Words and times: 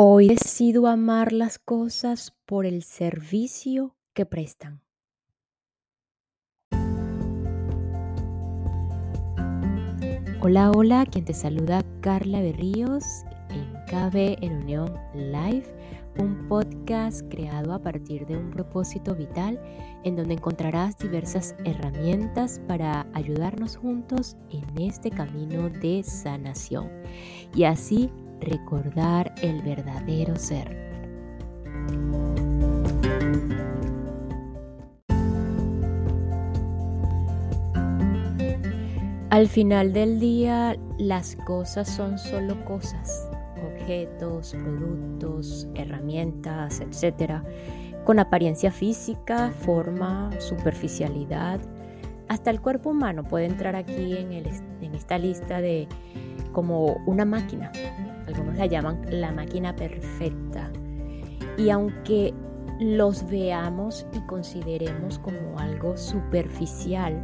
Hoy 0.00 0.28
decido 0.28 0.86
amar 0.86 1.32
las 1.32 1.58
cosas 1.58 2.32
por 2.46 2.66
el 2.66 2.84
servicio 2.84 3.96
que 4.14 4.26
prestan. 4.26 4.80
Hola, 10.40 10.70
hola, 10.70 11.04
quien 11.04 11.24
te 11.24 11.34
saluda 11.34 11.82
Carla 12.00 12.40
Berríos 12.40 13.02
en 13.50 13.72
KB 13.88 14.38
en 14.40 14.62
Unión 14.62 14.94
Live, 15.16 15.66
un 16.20 16.46
podcast 16.46 17.22
creado 17.28 17.72
a 17.72 17.82
partir 17.82 18.24
de 18.24 18.36
un 18.36 18.52
propósito 18.52 19.16
vital 19.16 19.60
en 20.04 20.14
donde 20.14 20.34
encontrarás 20.34 20.96
diversas 20.96 21.56
herramientas 21.64 22.60
para 22.68 23.04
ayudarnos 23.14 23.74
juntos 23.74 24.36
en 24.50 24.80
este 24.80 25.10
camino 25.10 25.68
de 25.68 26.04
sanación 26.04 26.88
y 27.52 27.64
así 27.64 28.08
recordar 28.40 29.34
el 29.42 29.62
verdadero 29.62 30.36
ser. 30.36 30.88
Al 39.30 39.46
final 39.46 39.92
del 39.92 40.18
día, 40.18 40.74
las 40.98 41.36
cosas 41.36 41.88
son 41.88 42.18
solo 42.18 42.64
cosas, 42.64 43.28
objetos, 43.72 44.52
productos, 44.52 45.68
herramientas, 45.74 46.80
etc., 46.80 47.42
con 48.04 48.18
apariencia 48.18 48.72
física, 48.72 49.50
forma, 49.50 50.30
superficialidad. 50.40 51.60
Hasta 52.28 52.50
el 52.50 52.60
cuerpo 52.62 52.90
humano 52.90 53.22
puede 53.22 53.44
entrar 53.44 53.76
aquí 53.76 54.16
en, 54.16 54.32
en 54.32 54.94
esta 54.94 55.18
lista 55.18 55.60
de 55.60 55.86
como 56.52 56.94
una 57.06 57.26
máquina, 57.26 57.70
algunos 58.38 58.58
la 58.58 58.66
llaman 58.66 59.00
la 59.10 59.32
máquina 59.32 59.74
perfecta. 59.74 60.70
Y 61.56 61.70
aunque 61.70 62.32
los 62.80 63.28
veamos 63.28 64.06
y 64.12 64.20
consideremos 64.20 65.18
como 65.18 65.58
algo 65.58 65.96
superficial, 65.96 67.20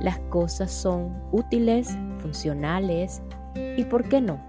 las 0.00 0.18
cosas 0.30 0.70
son 0.70 1.12
útiles, 1.32 1.96
funcionales 2.18 3.22
y, 3.76 3.84
¿por 3.84 4.08
qué 4.08 4.20
no? 4.20 4.40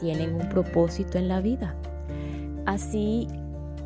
Tienen 0.00 0.34
un 0.34 0.48
propósito 0.48 1.18
en 1.18 1.28
la 1.28 1.40
vida. 1.40 1.76
Así, 2.64 3.28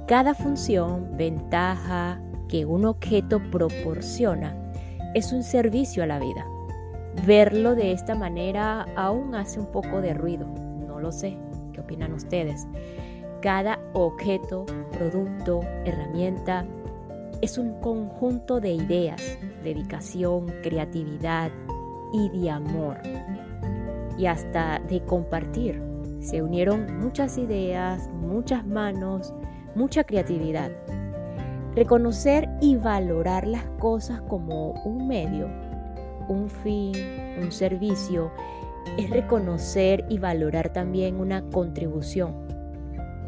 cada 0.06 0.34
función, 0.34 1.16
ventaja 1.16 2.20
que 2.48 2.64
un 2.64 2.84
objeto 2.84 3.40
proporciona 3.50 4.56
es 5.14 5.32
un 5.32 5.42
servicio 5.42 6.02
a 6.02 6.06
la 6.06 6.18
vida. 6.18 6.46
Verlo 7.26 7.74
de 7.74 7.92
esta 7.92 8.14
manera 8.14 8.86
aún 8.96 9.34
hace 9.34 9.58
un 9.58 9.66
poco 9.66 10.00
de 10.00 10.14
ruido, 10.14 10.46
lo 11.00 11.12
sé. 11.12 11.36
¿Qué 11.72 11.80
opinan 11.80 12.12
ustedes? 12.12 12.66
Cada 13.40 13.78
objeto, 13.94 14.66
producto, 14.92 15.60
herramienta 15.84 16.66
es 17.40 17.56
un 17.56 17.80
conjunto 17.80 18.60
de 18.60 18.72
ideas, 18.72 19.38
dedicación, 19.64 20.46
creatividad 20.62 21.50
y 22.12 22.28
de 22.28 22.50
amor. 22.50 22.98
Y 24.18 24.26
hasta 24.26 24.78
de 24.80 25.02
compartir. 25.04 25.82
Se 26.20 26.42
unieron 26.42 26.98
muchas 26.98 27.38
ideas, 27.38 28.10
muchas 28.10 28.66
manos, 28.66 29.32
mucha 29.74 30.04
creatividad. 30.04 30.70
Reconocer 31.74 32.46
y 32.60 32.76
valorar 32.76 33.46
las 33.46 33.64
cosas 33.78 34.20
como 34.22 34.72
un 34.84 35.08
medio, 35.08 35.48
un 36.28 36.50
fin, 36.50 36.92
un 37.40 37.50
servicio 37.50 38.30
es 38.96 39.10
reconocer 39.10 40.04
y 40.08 40.18
valorar 40.18 40.72
también 40.72 41.16
una 41.16 41.42
contribución, 41.50 42.34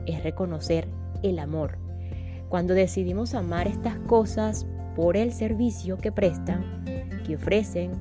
es 0.06 0.22
reconocer 0.22 0.88
el 1.22 1.38
amor. 1.38 1.78
Cuando 2.48 2.74
decidimos 2.74 3.34
amar 3.34 3.68
estas 3.68 3.96
cosas 4.00 4.66
por 4.94 5.16
el 5.16 5.32
servicio 5.32 5.96
que 5.98 6.12
prestan, 6.12 6.84
que 7.26 7.36
ofrecen, 7.36 7.92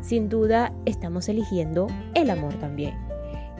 sin 0.00 0.28
duda 0.28 0.72
estamos 0.84 1.28
eligiendo 1.28 1.88
el 2.14 2.30
amor 2.30 2.54
también. 2.54 2.94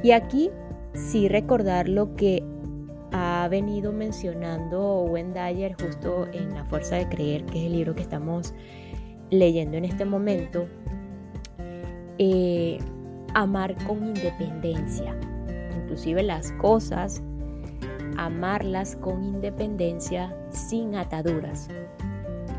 Y 0.02 0.12
aquí 0.12 0.50
sí 0.94 1.28
recordar 1.28 1.88
lo 1.88 2.14
que 2.14 2.44
ha 3.12 3.48
venido 3.48 3.92
mencionando 3.92 5.02
Wendayer 5.04 5.74
justo 5.80 6.26
en 6.32 6.54
La 6.54 6.64
Fuerza 6.64 6.96
de 6.96 7.08
Creer, 7.08 7.44
que 7.46 7.60
es 7.60 7.66
el 7.66 7.72
libro 7.72 7.94
que 7.94 8.02
estamos 8.02 8.54
leyendo 9.30 9.76
en 9.76 9.84
este 9.84 10.04
momento. 10.04 10.66
Eh, 12.18 12.78
amar 13.36 13.76
con 13.86 14.02
independencia. 14.02 15.14
Inclusive 15.76 16.22
las 16.22 16.52
cosas, 16.52 17.22
amarlas 18.16 18.96
con 18.96 19.22
independencia 19.22 20.34
sin 20.48 20.94
ataduras. 20.94 21.68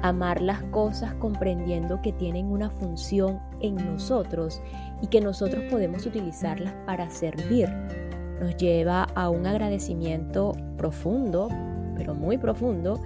Amar 0.03 0.39
las 0.39 0.61
cosas 0.65 1.15
comprendiendo 1.15 1.99
que 2.03 2.13
tienen 2.13 2.51
una 2.51 2.69
función 2.69 3.39
en 3.59 3.75
nosotros 3.75 4.61
y 5.01 5.07
que 5.07 5.19
nosotros 5.19 5.63
podemos 5.71 6.05
utilizarlas 6.05 6.75
para 6.85 7.09
servir. 7.09 7.67
Nos 8.39 8.55
lleva 8.57 9.05
a 9.15 9.31
un 9.31 9.47
agradecimiento 9.47 10.51
profundo, 10.77 11.49
pero 11.95 12.13
muy 12.13 12.37
profundo, 12.37 13.01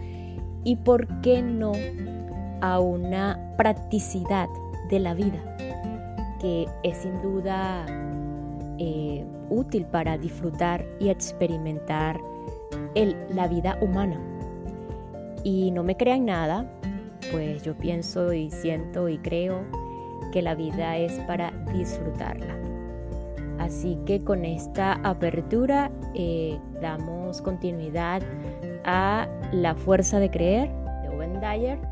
y 0.66 0.76
por 0.76 1.08
qué 1.22 1.42
no 1.42 1.72
a 2.60 2.82
una 2.82 3.56
practicidad 3.56 4.50
de 4.90 5.00
la 5.00 5.14
vida 5.14 5.42
que 6.42 6.68
es 6.82 6.98
sin 6.98 7.22
duda 7.22 7.86
eh, 8.80 9.24
útil 9.50 9.86
para 9.86 10.18
disfrutar 10.18 10.84
y 11.00 11.10
experimentar 11.10 12.20
la 13.30 13.48
vida 13.48 13.78
humana. 13.80 14.20
Y 15.44 15.72
no 15.72 15.84
me 15.84 15.96
crean 15.96 16.26
nada, 16.26 16.66
pues 17.32 17.64
yo 17.64 17.76
pienso 17.76 18.34
y 18.34 18.50
siento 18.50 19.08
y 19.08 19.20
creo 19.20 19.64
que 20.32 20.42
la 20.42 20.56
vida 20.56 20.98
es 20.98 21.14
para 21.22 21.52
disfrutarla. 21.74 22.58
Así 23.60 23.98
que 24.06 24.24
con 24.24 24.44
esta 24.44 24.94
apertura 25.04 25.92
eh, 26.16 26.60
damos 26.82 27.42
continuidad 27.42 28.24
a 28.84 29.28
La 29.52 29.76
fuerza 29.76 30.20
de 30.20 30.32
creer 30.32 30.70
de 31.04 31.10
Owen 31.10 31.40
Dyer 31.40 31.91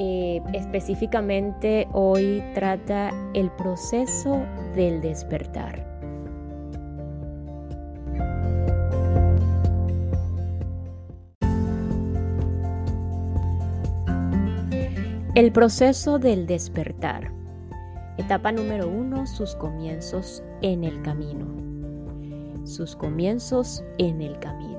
eh, 0.00 0.40
específicamente 0.52 1.88
hoy 1.92 2.40
trata 2.54 3.10
el 3.34 3.50
proceso 3.50 4.40
del 4.76 5.00
despertar. 5.00 5.84
El 15.34 15.50
proceso 15.50 16.20
del 16.20 16.46
despertar. 16.46 17.32
Etapa 18.18 18.52
número 18.52 18.88
uno, 18.88 19.26
sus 19.26 19.56
comienzos 19.56 20.44
en 20.62 20.84
el 20.84 21.02
camino. 21.02 21.46
Sus 22.64 22.94
comienzos 22.94 23.82
en 23.98 24.22
el 24.22 24.38
camino. 24.38 24.77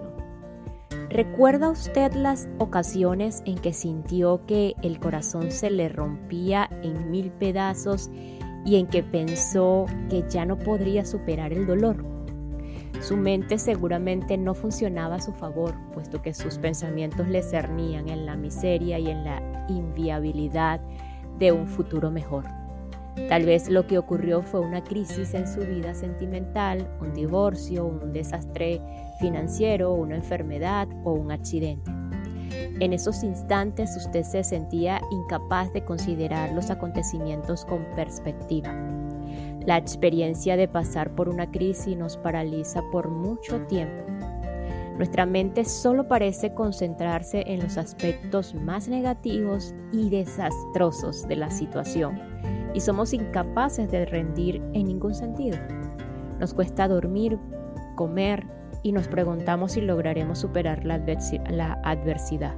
¿Recuerda 1.09 1.71
usted 1.71 2.13
las 2.13 2.47
ocasiones 2.59 3.41
en 3.45 3.57
que 3.57 3.73
sintió 3.73 4.45
que 4.45 4.75
el 4.83 4.99
corazón 4.99 5.49
se 5.49 5.71
le 5.71 5.89
rompía 5.89 6.69
en 6.83 7.09
mil 7.09 7.31
pedazos 7.31 8.11
y 8.63 8.75
en 8.75 8.85
que 8.85 9.01
pensó 9.01 9.87
que 10.11 10.23
ya 10.29 10.45
no 10.45 10.59
podría 10.59 11.03
superar 11.05 11.51
el 11.51 11.65
dolor? 11.65 12.05
Su 13.01 13.17
mente 13.17 13.57
seguramente 13.57 14.37
no 14.37 14.53
funcionaba 14.53 15.15
a 15.15 15.21
su 15.21 15.33
favor, 15.33 15.73
puesto 15.95 16.21
que 16.21 16.35
sus 16.35 16.59
pensamientos 16.59 17.27
le 17.27 17.41
cernían 17.41 18.07
en 18.07 18.27
la 18.27 18.35
miseria 18.35 18.99
y 18.99 19.09
en 19.09 19.23
la 19.23 19.65
inviabilidad 19.67 20.79
de 21.39 21.51
un 21.51 21.65
futuro 21.65 22.11
mejor. 22.11 22.45
Tal 23.29 23.45
vez 23.45 23.67
lo 23.67 23.87
que 23.87 23.97
ocurrió 23.97 24.43
fue 24.43 24.59
una 24.59 24.83
crisis 24.83 25.33
en 25.33 25.47
su 25.47 25.61
vida 25.61 25.95
sentimental, 25.95 26.87
un 27.01 27.13
divorcio, 27.13 27.85
un 27.85 28.13
desastre 28.13 28.79
financiero, 29.19 29.93
una 29.93 30.15
enfermedad 30.15 30.87
o 31.03 31.13
un 31.13 31.31
accidente. 31.31 31.91
En 32.79 32.93
esos 32.93 33.23
instantes 33.23 33.95
usted 33.97 34.23
se 34.23 34.43
sentía 34.43 35.01
incapaz 35.11 35.71
de 35.73 35.83
considerar 35.83 36.51
los 36.53 36.69
acontecimientos 36.69 37.65
con 37.65 37.83
perspectiva. 37.95 38.73
La 39.65 39.77
experiencia 39.77 40.55
de 40.55 40.67
pasar 40.67 41.13
por 41.13 41.29
una 41.29 41.51
crisis 41.51 41.95
nos 41.97 42.17
paraliza 42.17 42.81
por 42.91 43.09
mucho 43.09 43.61
tiempo. 43.67 44.05
Nuestra 44.97 45.25
mente 45.25 45.63
solo 45.63 46.07
parece 46.07 46.53
concentrarse 46.53 47.43
en 47.47 47.61
los 47.61 47.77
aspectos 47.77 48.53
más 48.55 48.89
negativos 48.89 49.73
y 49.91 50.09
desastrosos 50.09 51.27
de 51.27 51.35
la 51.37 51.49
situación 51.51 52.19
y 52.73 52.81
somos 52.81 53.13
incapaces 53.13 53.89
de 53.89 54.05
rendir 54.05 54.61
en 54.73 54.87
ningún 54.87 55.13
sentido. 55.13 55.57
Nos 56.39 56.53
cuesta 56.53 56.87
dormir, 56.87 57.37
comer 57.95 58.45
y 58.83 58.91
nos 58.91 59.07
preguntamos 59.07 59.73
si 59.73 59.81
lograremos 59.81 60.39
superar 60.39 60.85
la, 60.85 60.95
adversidad. 61.83 62.55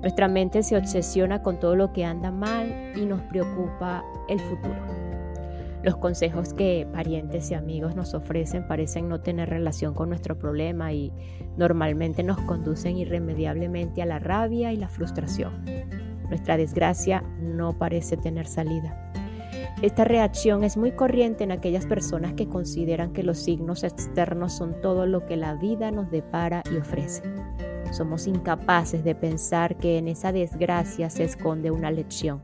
Nuestra 0.00 0.28
mente 0.28 0.62
se 0.62 0.76
obsesiona 0.76 1.42
con 1.42 1.58
todo 1.58 1.76
lo 1.76 1.92
que 1.92 2.04
anda 2.04 2.30
mal 2.30 2.92
y 2.96 3.04
nos 3.04 3.20
preocupa 3.22 4.04
el 4.28 4.40
futuro. 4.40 4.80
Los 5.82 5.96
consejos 5.96 6.52
que 6.52 6.86
parientes 6.92 7.50
y 7.50 7.54
amigos 7.54 7.96
nos 7.96 8.12
ofrecen 8.14 8.66
parecen 8.66 9.08
no 9.08 9.20
tener 9.20 9.48
relación 9.48 9.94
con 9.94 10.10
nuestro 10.10 10.38
problema 10.38 10.92
y 10.92 11.12
normalmente 11.56 12.22
nos 12.22 12.38
conducen 12.42 12.98
irremediablemente 12.98 14.02
a 14.02 14.06
la 14.06 14.18
rabia 14.18 14.72
y 14.72 14.76
la 14.76 14.88
frustración. 14.88 15.64
Nuestra 16.28 16.56
desgracia 16.56 17.22
no 17.40 17.78
parece 17.78 18.16
tener 18.16 18.46
salida. 18.46 19.10
Esta 19.82 20.04
reacción 20.04 20.62
es 20.62 20.76
muy 20.76 20.92
corriente 20.92 21.44
en 21.44 21.52
aquellas 21.52 21.86
personas 21.86 22.34
que 22.34 22.48
consideran 22.48 23.12
que 23.12 23.22
los 23.22 23.38
signos 23.38 23.82
externos 23.82 24.52
son 24.52 24.80
todo 24.82 25.06
lo 25.06 25.24
que 25.24 25.36
la 25.36 25.54
vida 25.54 25.90
nos 25.90 26.10
depara 26.10 26.62
y 26.70 26.76
ofrece. 26.76 27.22
Somos 27.90 28.26
incapaces 28.26 29.02
de 29.04 29.14
pensar 29.14 29.76
que 29.76 29.98
en 29.98 30.08
esa 30.08 30.32
desgracia 30.32 31.08
se 31.08 31.24
esconde 31.24 31.70
una 31.70 31.90
lección. 31.90 32.42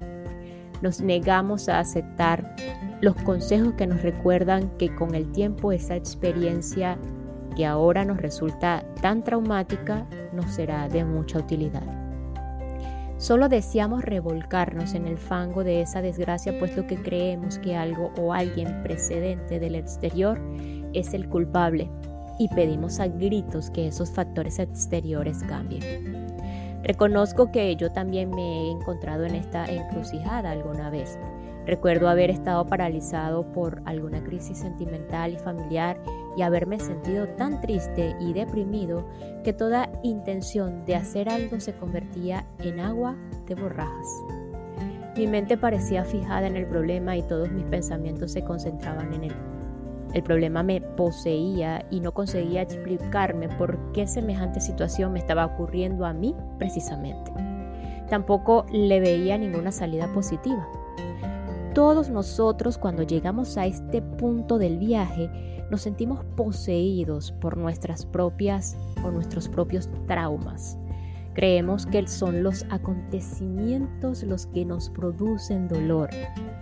Nos 0.81 1.01
negamos 1.01 1.69
a 1.69 1.79
aceptar 1.79 2.57
los 3.01 3.15
consejos 3.17 3.75
que 3.75 3.87
nos 3.87 4.03
recuerdan 4.03 4.71
que 4.79 4.95
con 4.95 5.15
el 5.15 5.31
tiempo 5.33 5.73
esa 5.73 5.95
experiencia 5.95 6.99
que 7.55 7.67
ahora 7.67 8.05
nos 8.05 8.19
resulta 8.19 8.85
tan 9.01 9.23
traumática 9.23 10.07
nos 10.33 10.51
será 10.53 10.89
de 10.89 11.05
mucha 11.05 11.39
utilidad. 11.39 12.06
Solo 13.19 13.49
deseamos 13.49 14.05
revolcarnos 14.05 14.95
en 14.95 15.07
el 15.07 15.17
fango 15.17 15.65
de 15.65 15.81
esa 15.81 16.03
desgracia 16.03 16.59
puesto 16.59 16.87
que 16.87 17.03
creemos 17.03 17.59
que 17.59 17.75
algo 17.75 18.13
o 18.19 18.35
alguien 18.35 18.83
precedente 18.83 19.59
del 19.59 19.75
exterior 19.75 20.39
es 20.93 21.15
el 21.15 21.29
culpable 21.29 21.91
y 22.39 22.49
pedimos 22.49 23.01
a 23.01 23.09
gritos 23.09 23.71
que 23.71 23.87
esos 23.87 24.11
factores 24.11 24.59
exteriores 24.59 25.43
cambien. 25.45 26.27
Reconozco 26.83 27.51
que 27.51 27.75
yo 27.75 27.91
también 27.91 28.31
me 28.31 28.43
he 28.43 28.71
encontrado 28.71 29.25
en 29.25 29.35
esta 29.35 29.65
encrucijada 29.65 30.51
alguna 30.51 30.91
vez. 30.91 31.19
Recuerdo 31.67 32.09
haber 32.09 32.31
estado 32.31 32.65
paralizado 32.65 33.45
por 33.53 33.83
alguna 33.87 34.23
crisis 34.23 34.59
sentimental 34.59 35.33
y 35.33 35.39
familiar 35.39 36.01
y 36.37 36.43
haberme 36.43 36.79
sentido 36.79 37.27
tan 37.31 37.61
triste 37.61 38.15
y 38.21 38.33
deprimido 38.33 39.05
que 39.43 39.53
toda 39.53 39.91
intención 40.05 40.85
de 40.85 40.95
hacer 40.95 41.29
algo 41.29 41.59
se 41.59 41.75
convertía 41.75 42.47
en 42.61 42.79
agua 42.79 43.17
de 43.47 43.57
borrajas. 43.57 44.07
Mi 45.17 45.27
mente 45.27 45.57
parecía 45.57 46.05
fijada 46.05 46.47
en 46.47 46.57
el 46.57 46.67
problema 46.67 47.17
y 47.17 47.23
todos 47.23 47.51
mis 47.51 47.65
pensamientos 47.65 48.33
se 48.33 48.45
concentraban 48.45 49.13
en 49.15 49.25
él. 49.25 49.35
El 50.15 50.23
problema 50.23 50.63
me 50.63 50.81
poseía 50.81 51.85
y 51.91 52.01
no 52.01 52.13
conseguía 52.15 52.63
explicarme 52.63 53.49
por 53.49 53.93
qué 53.93 54.07
semejante 54.07 54.61
situación 54.61 55.13
me 55.15 55.19
estaba 55.19 55.47
ocurriendo 55.47 56.07
a 56.07 56.13
mí 56.13 56.35
precisamente. 56.59 57.33
Tampoco 58.09 58.67
le 58.71 59.01
veía 59.01 59.37
ninguna 59.37 59.73
salida 59.73 60.07
positiva. 60.13 60.69
Todos 61.77 62.09
nosotros 62.09 62.79
cuando 62.79 63.03
llegamos 63.03 63.59
a 63.59 63.67
este 63.67 64.01
punto 64.01 64.57
del 64.57 64.79
viaje 64.79 65.29
nos 65.71 65.83
sentimos 65.83 66.25
poseídos 66.35 67.33
por 67.33 67.59
nuestras 67.59 68.07
propias 68.07 68.79
o 69.05 69.11
nuestros 69.11 69.47
propios 69.47 69.91
traumas. 70.07 70.79
Creemos 71.35 71.85
que 71.85 72.09
son 72.09 72.43
los 72.43 72.65
acontecimientos 72.71 74.23
los 74.23 74.47
que 74.47 74.65
nos 74.65 74.89
producen 74.89 75.69
dolor 75.69 76.09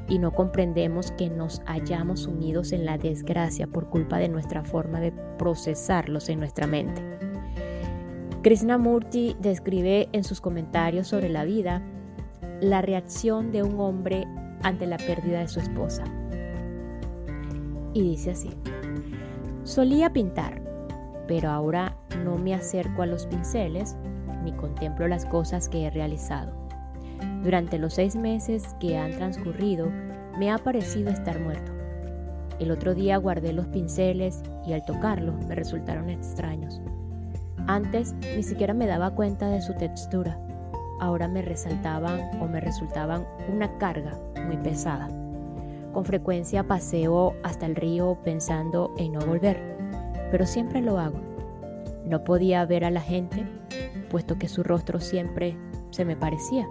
y 0.09 0.19
no 0.19 0.33
comprendemos 0.33 1.13
que 1.13 1.31
nos 1.31 1.63
hayamos 1.67 2.23
sumidos 2.23 2.73
en 2.73 2.85
la 2.85 2.99
desgracia 2.99 3.69
por 3.69 3.91
culpa 3.91 4.19
de 4.19 4.29
nuestra 4.29 4.65
forma 4.65 4.99
de 4.99 5.13
procesarlos 5.39 6.29
en 6.29 6.41
nuestra 6.41 6.67
mente. 6.67 7.01
Krishnamurti 8.43 9.37
describe 9.39 10.09
en 10.11 10.25
sus 10.25 10.41
comentarios 10.41 11.07
sobre 11.07 11.29
la 11.29 11.45
vida 11.45 11.87
la 12.61 12.83
reacción 12.83 13.53
de 13.53 13.63
un 13.63 13.79
hombre 13.79 14.27
ante 14.65 14.87
la 14.87 14.97
pérdida 14.97 15.41
de 15.41 15.49
su 15.49 15.61
esposa. 15.61 16.03
Y 17.93 18.03
dice 18.03 18.33
así, 18.33 18.51
solía 19.63 20.13
pintar, 20.13 20.61
pero 21.29 21.51
ahora 21.51 21.97
no 22.25 22.37
me 22.37 22.55
acerco 22.55 23.03
a 23.03 23.07
los 23.07 23.27
pinceles 23.27 23.97
ni 24.43 24.53
contemplo 24.53 25.07
las 25.07 25.25
cosas 25.27 25.69
que 25.69 25.85
he 25.87 25.91
realizado. 25.91 26.53
Durante 27.43 27.79
los 27.79 27.95
seis 27.95 28.17
meses 28.17 28.75
que 28.81 28.99
han 28.99 29.13
transcurrido, 29.13 29.91
me 30.39 30.51
ha 30.51 30.59
parecido 30.59 31.11
estar 31.11 31.39
muerto. 31.41 31.73
El 32.59 32.71
otro 32.71 32.95
día 32.95 33.17
guardé 33.19 33.53
los 33.53 33.67
pinceles 33.67 34.43
y 34.67 34.73
al 34.73 34.85
tocarlos 34.85 35.45
me 35.47 35.55
resultaron 35.55 36.11
extraños. 36.11 36.81
Antes 37.67 38.15
ni 38.37 38.43
siquiera 38.43 38.75
me 38.75 38.87
daba 38.87 39.15
cuenta 39.15 39.49
de 39.49 39.61
su 39.61 39.75
textura 39.75 40.39
ahora 41.01 41.29
me 41.29 41.43
resaltaban 41.43 42.41
o 42.41 42.47
me 42.47 42.61
resultaban 42.61 43.27
una 43.53 43.77
carga 43.79 44.13
muy 44.47 44.57
pesada. 44.59 45.09
Con 45.93 46.05
frecuencia 46.05 46.65
paseo 46.65 47.35
hasta 47.43 47.67
el 47.67 47.77
río 47.77 48.19
pensando 48.25 48.93
en 48.97 49.13
no 49.13 49.21
volver, 49.21 49.61
pero 50.31 50.47
siempre 50.47 50.81
lo 50.81 50.99
hago. 50.99 51.21
No 52.05 52.25
podía 52.25 52.65
ver 52.67 52.85
a 52.85 52.91
la 52.91 53.01
gente, 53.01 53.47
puesto 54.11 54.37
que 54.39 54.49
su 54.49 54.63
rostro 54.63 55.01
siempre 55.01 55.57
se 55.91 56.05
me 56.05 56.17
parecía. 56.17 56.67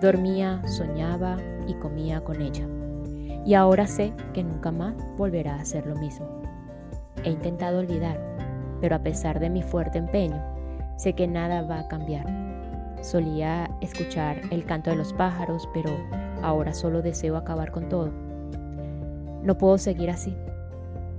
Dormía, 0.00 0.60
soñaba 0.66 1.36
y 1.66 1.74
comía 1.74 2.22
con 2.22 2.40
ella. 2.42 2.66
Y 3.46 3.54
ahora 3.54 3.86
sé 3.86 4.12
que 4.34 4.42
nunca 4.42 4.72
más 4.72 4.94
volverá 5.16 5.54
a 5.54 5.60
hacer 5.60 5.86
lo 5.86 5.94
mismo. 5.96 6.26
He 7.24 7.30
intentado 7.30 7.78
olvidar, 7.78 8.20
pero 8.80 8.96
a 8.96 9.02
pesar 9.02 9.38
de 9.38 9.50
mi 9.50 9.62
fuerte 9.62 9.98
empeño, 9.98 10.42
sé 10.96 11.12
que 11.12 11.28
nada 11.28 11.62
va 11.62 11.80
a 11.80 11.88
cambiar 11.88 12.41
Solía 13.02 13.68
escuchar 13.80 14.40
el 14.50 14.64
canto 14.64 14.90
de 14.90 14.96
los 14.96 15.12
pájaros, 15.12 15.68
pero 15.74 15.90
ahora 16.40 16.72
solo 16.72 17.02
deseo 17.02 17.36
acabar 17.36 17.72
con 17.72 17.88
todo. 17.88 18.10
No 19.42 19.58
puedo 19.58 19.76
seguir 19.76 20.08
así. 20.08 20.36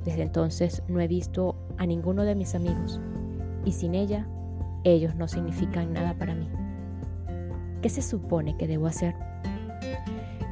Desde 0.06 0.24
entonces 0.24 0.82
no 0.88 1.02
he 1.02 1.08
visto 1.08 1.56
a 1.78 1.86
ninguno 1.86 2.24
de 2.24 2.36
mis 2.36 2.56
amigos 2.56 3.02
y 3.66 3.74
sin 3.74 3.96
ella 3.96 4.28
ellos 4.86 5.16
no 5.16 5.28
significan 5.28 5.92
nada 5.92 6.14
para 6.18 6.36
mí. 6.36 6.50
¿Qué 7.82 7.90
se 7.90 8.02
supone 8.02 8.56
que 8.56 8.68
debo 8.68 8.88
hacer? 8.88 9.14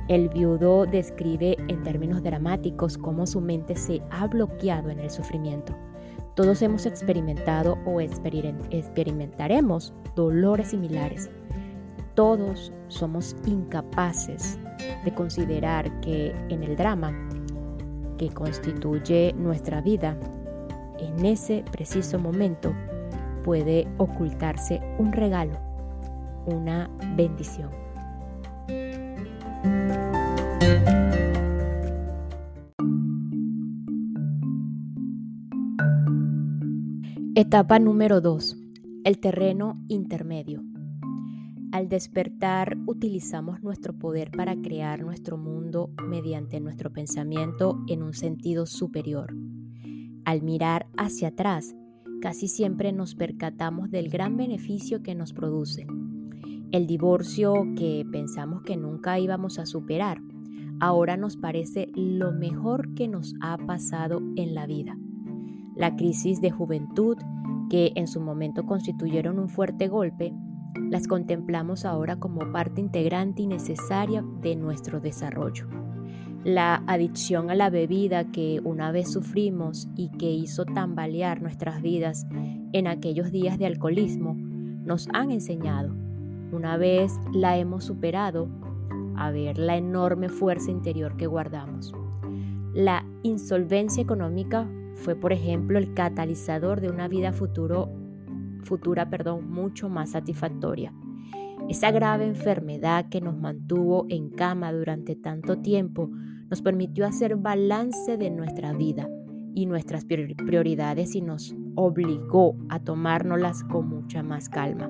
El 0.09 0.27
viudo 0.27 0.85
describe 0.85 1.55
en 1.69 1.83
términos 1.83 2.21
dramáticos 2.21 2.97
cómo 2.97 3.25
su 3.25 3.39
mente 3.39 3.77
se 3.77 4.01
ha 4.11 4.27
bloqueado 4.27 4.89
en 4.89 4.99
el 4.99 5.09
sufrimiento. 5.09 5.73
Todos 6.35 6.61
hemos 6.61 6.85
experimentado 6.85 7.77
o 7.85 7.99
experimentaremos 7.99 9.93
dolores 10.15 10.69
similares. 10.69 11.29
Todos 12.15 12.71
somos 12.87 13.35
incapaces 13.45 14.57
de 15.03 15.13
considerar 15.13 15.99
que 16.01 16.33
en 16.49 16.63
el 16.63 16.75
drama 16.75 17.13
que 18.17 18.29
constituye 18.29 19.33
nuestra 19.33 19.81
vida, 19.81 20.15
en 20.99 21.25
ese 21.25 21.65
preciso 21.71 22.19
momento 22.19 22.73
puede 23.43 23.87
ocultarse 23.97 24.79
un 24.99 25.11
regalo, 25.11 25.57
una 26.45 26.89
bendición. 27.15 27.80
Etapa 37.43 37.79
número 37.79 38.21
2. 38.21 38.55
El 39.03 39.17
terreno 39.17 39.83
intermedio. 39.87 40.61
Al 41.71 41.89
despertar 41.89 42.77
utilizamos 42.85 43.63
nuestro 43.63 43.97
poder 43.97 44.29
para 44.29 44.55
crear 44.55 45.01
nuestro 45.01 45.39
mundo 45.39 45.89
mediante 46.07 46.59
nuestro 46.59 46.93
pensamiento 46.93 47.79
en 47.87 48.03
un 48.03 48.13
sentido 48.13 48.67
superior. 48.67 49.33
Al 50.23 50.43
mirar 50.43 50.85
hacia 50.97 51.29
atrás, 51.29 51.75
casi 52.21 52.47
siempre 52.47 52.91
nos 52.91 53.15
percatamos 53.15 53.89
del 53.89 54.09
gran 54.09 54.37
beneficio 54.37 55.01
que 55.01 55.15
nos 55.15 55.33
produce. 55.33 55.87
El 56.71 56.85
divorcio 56.85 57.55
que 57.75 58.05
pensamos 58.11 58.61
que 58.61 58.77
nunca 58.77 59.17
íbamos 59.17 59.57
a 59.57 59.65
superar, 59.65 60.21
ahora 60.79 61.17
nos 61.17 61.37
parece 61.37 61.87
lo 61.95 62.33
mejor 62.33 62.93
que 62.93 63.07
nos 63.07 63.33
ha 63.41 63.57
pasado 63.57 64.21
en 64.35 64.53
la 64.53 64.67
vida 64.67 64.95
la 65.75 65.95
crisis 65.95 66.41
de 66.41 66.51
juventud, 66.51 67.17
que 67.69 67.93
en 67.95 68.07
su 68.07 68.19
momento 68.19 68.65
constituyeron 68.65 69.39
un 69.39 69.49
fuerte 69.49 69.87
golpe, 69.87 70.33
las 70.89 71.07
contemplamos 71.07 71.85
ahora 71.85 72.17
como 72.17 72.51
parte 72.51 72.81
integrante 72.81 73.43
y 73.43 73.47
necesaria 73.47 74.23
de 74.41 74.55
nuestro 74.55 74.99
desarrollo. 74.99 75.67
La 76.43 76.83
adicción 76.87 77.49
a 77.49 77.55
la 77.55 77.69
bebida 77.69 78.31
que 78.31 78.59
una 78.63 78.91
vez 78.91 79.11
sufrimos 79.11 79.87
y 79.95 80.09
que 80.09 80.31
hizo 80.31 80.65
tambalear 80.65 81.41
nuestras 81.41 81.81
vidas 81.81 82.25
en 82.73 82.87
aquellos 82.87 83.31
días 83.31 83.59
de 83.59 83.67
alcoholismo 83.67 84.35
nos 84.35 85.07
han 85.13 85.31
enseñado, 85.31 85.93
una 86.51 86.77
vez 86.77 87.17
la 87.31 87.57
hemos 87.57 87.85
superado, 87.85 88.49
a 89.15 89.31
ver 89.31 89.57
la 89.57 89.77
enorme 89.77 90.29
fuerza 90.29 90.71
interior 90.71 91.15
que 91.15 91.27
guardamos. 91.27 91.93
La 92.73 93.05
insolvencia 93.23 94.01
económica 94.01 94.67
fue, 94.95 95.15
por 95.15 95.33
ejemplo, 95.33 95.77
el 95.77 95.93
catalizador 95.93 96.81
de 96.81 96.89
una 96.89 97.07
vida 97.07 97.33
futuro, 97.33 97.89
futura 98.63 99.09
perdón, 99.09 99.51
mucho 99.51 99.89
más 99.89 100.11
satisfactoria. 100.11 100.93
Esa 101.69 101.91
grave 101.91 102.25
enfermedad 102.25 103.09
que 103.09 103.21
nos 103.21 103.37
mantuvo 103.37 104.05
en 104.09 104.29
cama 104.29 104.73
durante 104.73 105.15
tanto 105.15 105.59
tiempo 105.59 106.09
nos 106.49 106.61
permitió 106.61 107.05
hacer 107.05 107.37
balance 107.37 108.17
de 108.17 108.29
nuestra 108.29 108.73
vida 108.73 109.07
y 109.53 109.65
nuestras 109.65 110.05
prioridades 110.05 111.15
y 111.15 111.21
nos 111.21 111.55
obligó 111.75 112.55
a 112.69 112.79
tomárnoslas 112.79 113.63
con 113.63 113.87
mucha 113.87 114.23
más 114.23 114.49
calma. 114.49 114.89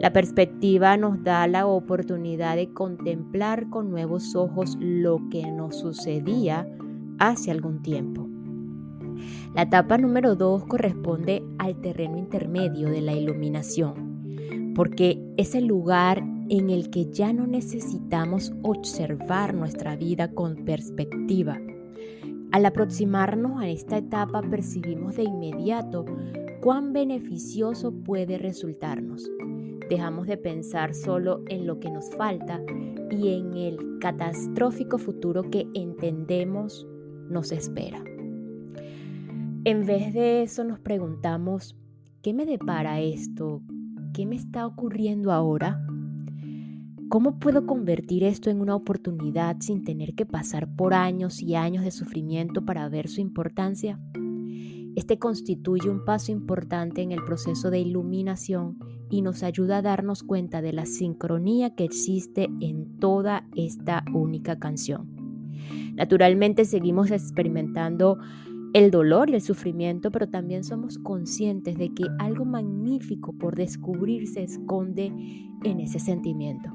La 0.00 0.12
perspectiva 0.12 0.96
nos 0.96 1.22
da 1.22 1.46
la 1.46 1.66
oportunidad 1.66 2.56
de 2.56 2.72
contemplar 2.72 3.70
con 3.70 3.90
nuevos 3.90 4.34
ojos 4.34 4.76
lo 4.80 5.28
que 5.30 5.50
nos 5.50 5.78
sucedía 5.78 6.66
hace 7.18 7.50
algún 7.52 7.82
tiempo. 7.82 8.31
La 9.54 9.62
etapa 9.62 9.98
número 9.98 10.34
2 10.34 10.64
corresponde 10.64 11.42
al 11.58 11.80
terreno 11.80 12.18
intermedio 12.18 12.88
de 12.88 13.02
la 13.02 13.12
iluminación, 13.12 14.72
porque 14.74 15.22
es 15.36 15.54
el 15.54 15.66
lugar 15.66 16.22
en 16.48 16.70
el 16.70 16.90
que 16.90 17.10
ya 17.10 17.32
no 17.32 17.46
necesitamos 17.46 18.52
observar 18.62 19.54
nuestra 19.54 19.96
vida 19.96 20.32
con 20.32 20.64
perspectiva. 20.64 21.58
Al 22.52 22.66
aproximarnos 22.66 23.60
a 23.60 23.68
esta 23.68 23.96
etapa 23.96 24.42
percibimos 24.42 25.16
de 25.16 25.22
inmediato 25.24 26.04
cuán 26.60 26.92
beneficioso 26.92 27.92
puede 27.92 28.38
resultarnos. 28.38 29.30
Dejamos 29.88 30.26
de 30.26 30.36
pensar 30.36 30.94
solo 30.94 31.42
en 31.48 31.66
lo 31.66 31.80
que 31.80 31.90
nos 31.90 32.10
falta 32.14 32.60
y 33.10 33.34
en 33.34 33.56
el 33.56 33.98
catastrófico 34.00 34.98
futuro 34.98 35.50
que 35.50 35.66
entendemos 35.74 36.86
nos 37.28 37.52
espera. 37.52 38.04
En 39.64 39.86
vez 39.86 40.12
de 40.12 40.42
eso 40.42 40.64
nos 40.64 40.80
preguntamos, 40.80 41.76
¿qué 42.20 42.34
me 42.34 42.46
depara 42.46 43.00
esto? 43.00 43.62
¿Qué 44.12 44.26
me 44.26 44.34
está 44.34 44.66
ocurriendo 44.66 45.30
ahora? 45.30 45.86
¿Cómo 47.08 47.38
puedo 47.38 47.64
convertir 47.64 48.24
esto 48.24 48.50
en 48.50 48.60
una 48.60 48.74
oportunidad 48.74 49.58
sin 49.60 49.84
tener 49.84 50.16
que 50.16 50.26
pasar 50.26 50.74
por 50.74 50.94
años 50.94 51.40
y 51.40 51.54
años 51.54 51.84
de 51.84 51.92
sufrimiento 51.92 52.64
para 52.64 52.88
ver 52.88 53.06
su 53.08 53.20
importancia? 53.20 54.00
Este 54.96 55.20
constituye 55.20 55.88
un 55.88 56.04
paso 56.04 56.32
importante 56.32 57.00
en 57.00 57.12
el 57.12 57.22
proceso 57.22 57.70
de 57.70 57.78
iluminación 57.78 58.80
y 59.10 59.22
nos 59.22 59.44
ayuda 59.44 59.78
a 59.78 59.82
darnos 59.82 60.24
cuenta 60.24 60.60
de 60.60 60.72
la 60.72 60.86
sincronía 60.86 61.76
que 61.76 61.84
existe 61.84 62.48
en 62.60 62.98
toda 62.98 63.46
esta 63.54 64.04
única 64.12 64.58
canción. 64.58 65.08
Naturalmente 65.94 66.64
seguimos 66.64 67.12
experimentando 67.12 68.18
el 68.74 68.90
dolor 68.90 69.28
y 69.28 69.34
el 69.34 69.42
sufrimiento, 69.42 70.10
pero 70.10 70.28
también 70.28 70.64
somos 70.64 70.98
conscientes 70.98 71.76
de 71.76 71.92
que 71.92 72.04
algo 72.18 72.44
magnífico 72.44 73.32
por 73.34 73.54
descubrir 73.54 74.26
se 74.26 74.42
esconde 74.42 75.12
en 75.64 75.80
ese 75.80 75.98
sentimiento. 75.98 76.70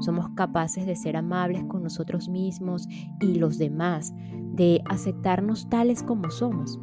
Somos 0.00 0.28
capaces 0.30 0.86
de 0.86 0.96
ser 0.96 1.16
amables 1.16 1.64
con 1.64 1.82
nosotros 1.82 2.28
mismos 2.28 2.88
y 3.20 3.38
los 3.38 3.58
demás, 3.58 4.14
de 4.54 4.82
aceptarnos 4.86 5.68
tales 5.68 6.02
como 6.02 6.30
somos, 6.30 6.78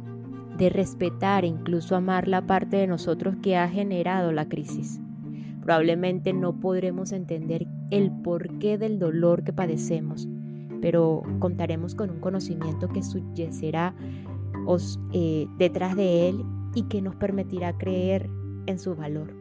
de 0.56 0.68
respetar 0.68 1.44
e 1.44 1.48
incluso 1.48 1.96
amar 1.96 2.28
la 2.28 2.46
parte 2.46 2.76
de 2.76 2.86
nosotros 2.86 3.36
que 3.42 3.56
ha 3.56 3.68
generado 3.68 4.30
la 4.32 4.48
crisis. 4.48 5.00
Probablemente 5.62 6.32
no 6.32 6.60
podremos 6.60 7.12
entender 7.12 7.66
el 7.90 8.12
porqué 8.22 8.78
del 8.78 8.98
dolor 8.98 9.42
que 9.42 9.52
padecemos, 9.52 10.28
pero 10.80 11.22
contaremos 11.38 11.94
con 11.94 12.10
un 12.10 12.20
conocimiento 12.20 12.88
que 12.88 13.02
subyacerá 13.02 13.94
eh, 15.12 15.46
detrás 15.58 15.96
de 15.96 16.28
él 16.28 16.44
y 16.74 16.82
que 16.82 17.02
nos 17.02 17.16
permitirá 17.16 17.76
creer 17.76 18.28
en 18.66 18.78
su 18.78 18.94
valor. 18.94 19.34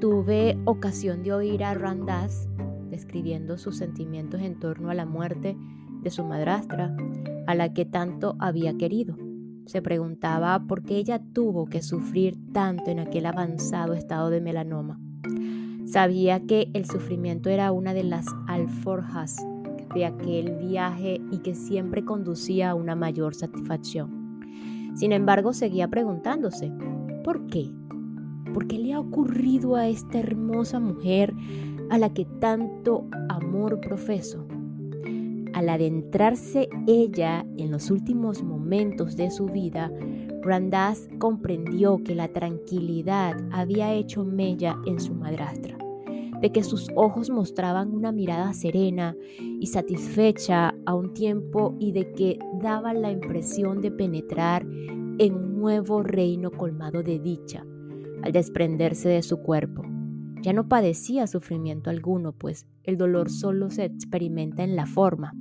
Tuve 0.00 0.58
ocasión 0.64 1.22
de 1.22 1.32
oír 1.32 1.64
a 1.64 1.74
Randas 1.74 2.48
describiendo 2.90 3.58
sus 3.58 3.76
sentimientos 3.76 4.40
en 4.40 4.58
torno 4.58 4.90
a 4.90 4.94
la 4.94 5.06
muerte 5.06 5.56
de 6.02 6.10
su 6.10 6.24
madrastra, 6.24 6.96
a 7.46 7.54
la 7.54 7.72
que 7.72 7.84
tanto 7.84 8.36
había 8.38 8.76
querido. 8.76 9.16
Se 9.66 9.82
preguntaba 9.82 10.66
por 10.66 10.82
qué 10.84 10.96
ella 10.96 11.20
tuvo 11.32 11.66
que 11.66 11.82
sufrir 11.82 12.38
tanto 12.52 12.90
en 12.90 13.00
aquel 13.00 13.26
avanzado 13.26 13.94
estado 13.94 14.30
de 14.30 14.40
melanoma. 14.40 15.00
Sabía 15.84 16.40
que 16.40 16.70
el 16.74 16.84
sufrimiento 16.84 17.50
era 17.50 17.72
una 17.72 17.94
de 17.94 18.04
las 18.04 18.26
alforjas 18.46 19.36
de 19.94 20.04
aquel 20.04 20.56
viaje 20.56 21.20
y 21.30 21.38
que 21.38 21.54
siempre 21.54 22.04
conducía 22.04 22.70
a 22.70 22.74
una 22.74 22.94
mayor 22.94 23.34
satisfacción. 23.34 24.40
Sin 24.94 25.12
embargo, 25.12 25.52
seguía 25.52 25.88
preguntándose, 25.88 26.72
¿por 27.22 27.46
qué? 27.46 27.70
¿Por 28.54 28.66
qué 28.66 28.78
le 28.78 28.94
ha 28.94 29.00
ocurrido 29.00 29.76
a 29.76 29.88
esta 29.88 30.18
hermosa 30.18 30.80
mujer 30.80 31.34
a 31.90 31.98
la 31.98 32.12
que 32.12 32.24
tanto 32.24 33.06
amor 33.28 33.80
profeso? 33.80 34.46
Al 35.52 35.68
adentrarse 35.68 36.68
ella 36.86 37.44
en 37.56 37.70
los 37.70 37.90
últimos 37.90 38.42
momentos 38.42 39.16
de 39.16 39.30
su 39.30 39.46
vida, 39.46 39.90
Randaz 40.42 41.08
comprendió 41.18 42.02
que 42.04 42.14
la 42.14 42.28
tranquilidad 42.28 43.36
había 43.50 43.92
hecho 43.94 44.24
mella 44.24 44.76
en 44.86 45.00
su 45.00 45.14
madrastra 45.14 45.75
de 46.40 46.52
que 46.52 46.62
sus 46.62 46.88
ojos 46.94 47.30
mostraban 47.30 47.92
una 47.94 48.12
mirada 48.12 48.52
serena 48.52 49.16
y 49.38 49.66
satisfecha 49.66 50.74
a 50.84 50.94
un 50.94 51.14
tiempo 51.14 51.74
y 51.78 51.92
de 51.92 52.12
que 52.12 52.38
daban 52.60 53.02
la 53.02 53.10
impresión 53.10 53.80
de 53.80 53.90
penetrar 53.90 54.66
en 55.18 55.34
un 55.34 55.58
nuevo 55.58 56.02
reino 56.02 56.50
colmado 56.50 57.02
de 57.02 57.18
dicha 57.18 57.64
al 58.22 58.32
desprenderse 58.32 59.08
de 59.08 59.22
su 59.22 59.38
cuerpo. 59.38 59.82
Ya 60.42 60.52
no 60.52 60.68
padecía 60.68 61.26
sufrimiento 61.26 61.90
alguno, 61.90 62.32
pues 62.32 62.66
el 62.84 62.96
dolor 62.96 63.30
solo 63.30 63.70
se 63.70 63.84
experimenta 63.84 64.62
en 64.62 64.76
la 64.76 64.86
forma. 64.86 65.34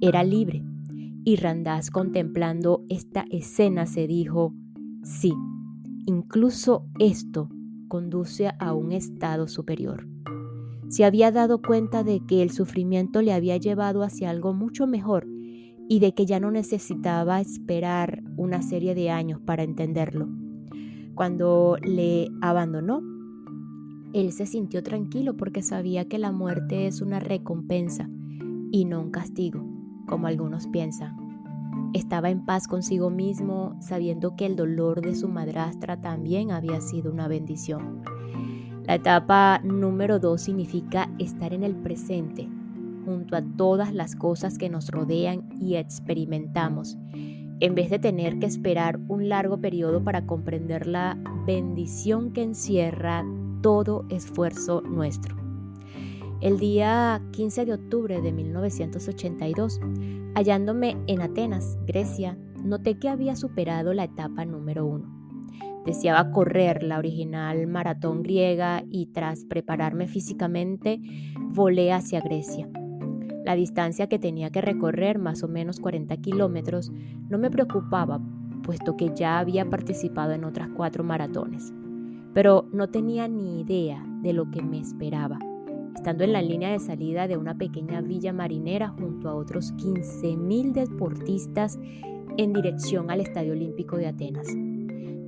Era 0.00 0.22
libre, 0.22 0.62
y 1.24 1.36
Randaz 1.36 1.90
contemplando 1.90 2.84
esta 2.88 3.24
escena 3.30 3.86
se 3.86 4.06
dijo, 4.06 4.54
sí, 5.02 5.32
incluso 6.06 6.86
esto 6.98 7.48
conduce 7.88 8.50
a 8.58 8.74
un 8.74 8.92
estado 8.92 9.48
superior 9.48 10.06
se 10.88 11.04
había 11.04 11.30
dado 11.30 11.60
cuenta 11.60 12.02
de 12.02 12.20
que 12.20 12.42
el 12.42 12.50
sufrimiento 12.50 13.22
le 13.22 13.32
había 13.32 13.56
llevado 13.56 14.02
hacia 14.02 14.30
algo 14.30 14.54
mucho 14.54 14.86
mejor 14.86 15.26
y 15.88 16.00
de 16.00 16.12
que 16.12 16.26
ya 16.26 16.40
no 16.40 16.50
necesitaba 16.50 17.40
esperar 17.40 18.22
una 18.36 18.62
serie 18.62 18.94
de 18.94 19.10
años 19.10 19.40
para 19.40 19.62
entenderlo. 19.62 20.28
Cuando 21.14 21.76
le 21.82 22.28
abandonó, 22.40 23.02
él 24.12 24.32
se 24.32 24.46
sintió 24.46 24.82
tranquilo 24.82 25.36
porque 25.36 25.62
sabía 25.62 26.06
que 26.06 26.18
la 26.18 26.32
muerte 26.32 26.86
es 26.86 27.00
una 27.00 27.20
recompensa 27.20 28.08
y 28.70 28.84
no 28.84 29.00
un 29.00 29.10
castigo, 29.10 29.64
como 30.06 30.26
algunos 30.26 30.66
piensan. 30.68 31.16
Estaba 31.94 32.30
en 32.30 32.44
paz 32.44 32.68
consigo 32.68 33.10
mismo, 33.10 33.76
sabiendo 33.80 34.36
que 34.36 34.46
el 34.46 34.56
dolor 34.56 35.00
de 35.00 35.14
su 35.14 35.28
madrastra 35.28 36.00
también 36.00 36.50
había 36.50 36.80
sido 36.80 37.10
una 37.10 37.28
bendición. 37.28 38.02
La 38.88 38.94
etapa 38.94 39.60
número 39.62 40.18
dos 40.18 40.40
significa 40.40 41.10
estar 41.18 41.52
en 41.52 41.62
el 41.62 41.76
presente, 41.76 42.48
junto 43.04 43.36
a 43.36 43.42
todas 43.42 43.92
las 43.92 44.16
cosas 44.16 44.56
que 44.56 44.70
nos 44.70 44.88
rodean 44.88 45.46
y 45.60 45.74
experimentamos, 45.74 46.96
en 47.60 47.74
vez 47.74 47.90
de 47.90 47.98
tener 47.98 48.38
que 48.38 48.46
esperar 48.46 48.98
un 49.08 49.28
largo 49.28 49.60
periodo 49.60 50.02
para 50.02 50.24
comprender 50.24 50.86
la 50.86 51.18
bendición 51.46 52.32
que 52.32 52.42
encierra 52.42 53.26
todo 53.60 54.06
esfuerzo 54.08 54.80
nuestro. 54.80 55.36
El 56.40 56.58
día 56.58 57.20
15 57.32 57.66
de 57.66 57.74
octubre 57.74 58.22
de 58.22 58.32
1982, 58.32 59.80
hallándome 60.34 60.96
en 61.08 61.20
Atenas, 61.20 61.76
Grecia, 61.86 62.38
noté 62.64 62.98
que 62.98 63.10
había 63.10 63.36
superado 63.36 63.92
la 63.92 64.04
etapa 64.04 64.46
número 64.46 64.86
uno. 64.86 65.17
Deseaba 65.84 66.30
correr 66.30 66.82
la 66.82 66.98
original 66.98 67.66
maratón 67.66 68.22
griega 68.22 68.82
y 68.90 69.06
tras 69.06 69.44
prepararme 69.44 70.06
físicamente 70.06 71.00
volé 71.50 71.92
hacia 71.92 72.20
Grecia. 72.20 72.68
La 73.44 73.54
distancia 73.54 74.08
que 74.08 74.18
tenía 74.18 74.50
que 74.50 74.60
recorrer, 74.60 75.18
más 75.18 75.42
o 75.42 75.48
menos 75.48 75.80
40 75.80 76.14
kilómetros, 76.18 76.92
no 77.30 77.38
me 77.38 77.50
preocupaba, 77.50 78.20
puesto 78.62 78.96
que 78.96 79.10
ya 79.14 79.38
había 79.38 79.70
participado 79.70 80.32
en 80.32 80.44
otras 80.44 80.68
cuatro 80.76 81.02
maratones. 81.02 81.72
Pero 82.34 82.68
no 82.72 82.88
tenía 82.88 83.26
ni 83.26 83.62
idea 83.62 84.04
de 84.22 84.34
lo 84.34 84.50
que 84.50 84.62
me 84.62 84.78
esperaba, 84.78 85.38
estando 85.94 86.24
en 86.24 86.34
la 86.34 86.42
línea 86.42 86.70
de 86.70 86.78
salida 86.78 87.26
de 87.26 87.38
una 87.38 87.56
pequeña 87.56 88.02
villa 88.02 88.34
marinera 88.34 88.88
junto 88.88 89.30
a 89.30 89.34
otros 89.34 89.72
15.000 89.76 90.72
deportistas 90.72 91.78
en 92.36 92.52
dirección 92.52 93.10
al 93.10 93.22
Estadio 93.22 93.52
Olímpico 93.52 93.96
de 93.96 94.08
Atenas. 94.08 94.46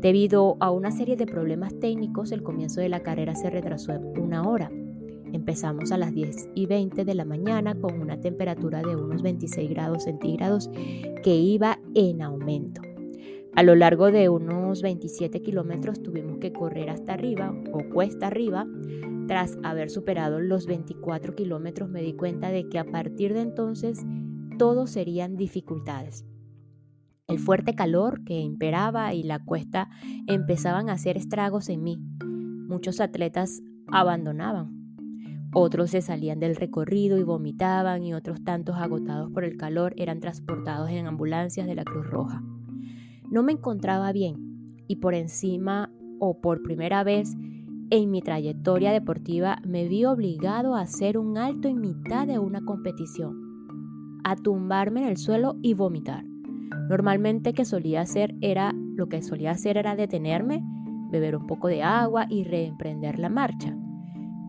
Debido 0.01 0.57
a 0.61 0.71
una 0.71 0.91
serie 0.93 1.15
de 1.15 1.27
problemas 1.27 1.79
técnicos, 1.79 2.33
el 2.33 2.43
comienzo 2.43 2.81
de 2.81 2.89
la 2.89 3.03
carrera 3.03 3.35
se 3.35 3.51
retrasó 3.51 3.93
una 4.01 4.49
hora. 4.49 4.71
Empezamos 5.31 5.93
a 5.93 5.99
las 5.99 6.15
10 6.15 6.49
y 6.55 6.65
20 6.65 7.05
de 7.05 7.15
la 7.15 7.27
mañana 7.27 7.75
con 7.75 8.01
una 8.01 8.19
temperatura 8.19 8.81
de 8.81 8.97
unos 8.97 9.21
26 9.21 9.69
grados 9.69 10.05
centígrados 10.05 10.71
que 11.23 11.37
iba 11.37 11.79
en 11.95 12.23
aumento. 12.23 12.81
A 13.55 13.63
lo 13.63 13.75
largo 13.75 14.11
de 14.11 14.31
unos 14.31 14.81
27 14.81 15.43
kilómetros 15.43 16.03
tuvimos 16.03 16.39
que 16.39 16.51
correr 16.55 16.89
hasta 16.89 17.13
arriba 17.13 17.55
o 17.71 17.81
cuesta 17.93 18.29
arriba. 18.29 18.67
Tras 19.29 19.59
haber 19.63 19.91
superado 19.91 20.41
los 20.41 20.65
24 20.65 21.35
kilómetros 21.35 21.91
me 21.91 22.01
di 22.01 22.15
cuenta 22.15 22.51
de 22.51 22.71
que 22.71 22.79
a 22.79 22.87
partir 22.87 23.35
de 23.35 23.43
entonces 23.43 24.01
todo 24.57 24.87
serían 24.87 25.37
dificultades. 25.37 26.25
El 27.31 27.39
fuerte 27.39 27.77
calor 27.77 28.25
que 28.25 28.41
imperaba 28.41 29.15
y 29.15 29.23
la 29.23 29.39
cuesta 29.39 29.89
empezaban 30.27 30.91
a 30.91 30.95
hacer 30.95 31.17
estragos 31.17 31.69
en 31.69 31.85
mí. 31.85 32.03
Muchos 32.67 33.01
atletas 33.01 33.63
abandonaban. 33.87 34.81
Otros 35.53 35.91
se 35.91 36.03
salían 36.03 36.41
del 36.41 36.57
recorrido 36.57 37.19
y 37.19 37.23
vomitaban 37.23 38.03
y 38.03 38.15
otros 38.15 38.43
tantos 38.43 38.77
agotados 38.77 39.31
por 39.31 39.45
el 39.45 39.57
calor 39.57 39.95
eran 39.97 40.19
transportados 40.19 40.91
en 40.91 41.07
ambulancias 41.07 41.69
de 41.69 41.77
la 41.77 41.85
Cruz 41.85 42.07
Roja. 42.09 42.43
No 43.31 43.45
me 43.45 43.53
encontraba 43.53 44.11
bien 44.13 44.77
y 44.89 44.97
por 44.97 45.15
encima 45.15 45.89
o 46.19 46.41
por 46.41 46.63
primera 46.63 47.05
vez 47.05 47.37
en 47.91 48.11
mi 48.11 48.23
trayectoria 48.23 48.91
deportiva 48.91 49.61
me 49.65 49.87
vi 49.87 50.05
obligado 50.05 50.75
a 50.75 50.83
hacer 50.83 51.17
un 51.17 51.39
alto 51.39 51.69
en 51.69 51.81
mitad 51.81 52.27
de 52.27 52.41
una 52.41 52.61
competición, 52.61 54.21
a 54.25 54.35
tumbarme 54.35 55.03
en 55.03 55.09
el 55.09 55.17
suelo 55.17 55.57
y 55.63 55.75
vomitar. 55.75 56.30
Normalmente 56.89 57.53
que 57.53 57.65
solía 57.65 58.01
hacer 58.01 58.35
era 58.41 58.73
lo 58.75 59.09
que 59.09 59.23
solía 59.23 59.53
hacer 59.53 59.77
era 59.77 59.97
detenerme, 59.97 60.63
beber 61.11 61.37
un 61.37 61.47
poco 61.47 61.69
de 61.69 61.83
agua 61.83 62.27
y 62.29 62.45
reemprender 62.45 63.19
la 63.19 63.29
marcha. 63.29 63.77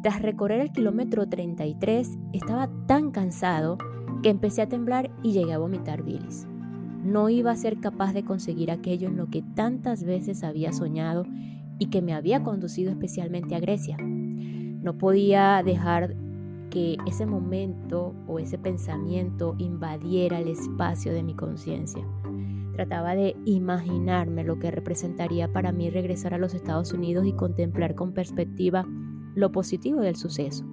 Tras 0.03 0.21
recorrer 0.21 0.61
el 0.61 0.71
kilómetro 0.71 1.27
33 1.27 2.17
estaba 2.33 2.69
tan 2.87 3.11
cansado 3.11 3.77
que 4.23 4.29
empecé 4.29 4.61
a 4.61 4.69
temblar 4.69 5.11
y 5.23 5.33
llegué 5.33 5.53
a 5.53 5.59
vomitar 5.59 6.03
bilis. 6.03 6.47
No 7.03 7.29
iba 7.29 7.51
a 7.51 7.55
ser 7.55 7.79
capaz 7.79 8.13
de 8.13 8.23
conseguir 8.23 8.71
aquello 8.71 9.07
en 9.07 9.17
lo 9.17 9.27
que 9.27 9.41
tantas 9.41 10.03
veces 10.03 10.43
había 10.43 10.71
soñado 10.71 11.25
y 11.79 11.87
que 11.87 12.01
me 12.01 12.13
había 12.13 12.43
conducido 12.43 12.91
especialmente 12.91 13.55
a 13.55 13.59
Grecia. 13.59 13.97
No 13.97 14.97
podía 14.97 15.61
dejar 15.63 16.15
que 16.71 16.97
ese 17.05 17.27
momento 17.27 18.15
o 18.27 18.39
ese 18.39 18.57
pensamiento 18.57 19.53
invadiera 19.59 20.39
el 20.39 20.47
espacio 20.47 21.13
de 21.13 21.21
mi 21.21 21.35
conciencia. 21.35 22.03
Trataba 22.73 23.13
de 23.13 23.35
imaginarme 23.45 24.43
lo 24.43 24.57
que 24.57 24.71
representaría 24.71 25.51
para 25.51 25.71
mí 25.71 25.91
regresar 25.91 26.33
a 26.33 26.39
los 26.39 26.55
Estados 26.55 26.93
Unidos 26.93 27.27
y 27.27 27.33
contemplar 27.33 27.93
con 27.93 28.13
perspectiva 28.13 28.87
lo 29.35 29.51
positivo 29.51 30.01
del 30.01 30.15
suceso. 30.15 30.65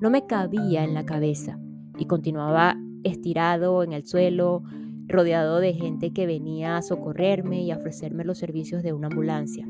No 0.00 0.08
me 0.08 0.26
cabía 0.26 0.84
en 0.84 0.94
la 0.94 1.04
cabeza 1.04 1.58
y 1.98 2.06
continuaba 2.06 2.76
estirado 3.02 3.82
en 3.82 3.92
el 3.92 4.06
suelo, 4.06 4.62
rodeado 5.08 5.58
de 5.58 5.74
gente 5.74 6.12
que 6.12 6.26
venía 6.26 6.76
a 6.76 6.82
socorrerme 6.82 7.62
y 7.62 7.70
a 7.72 7.76
ofrecerme 7.76 8.24
los 8.24 8.38
servicios 8.38 8.82
de 8.82 8.92
una 8.92 9.08
ambulancia. 9.08 9.68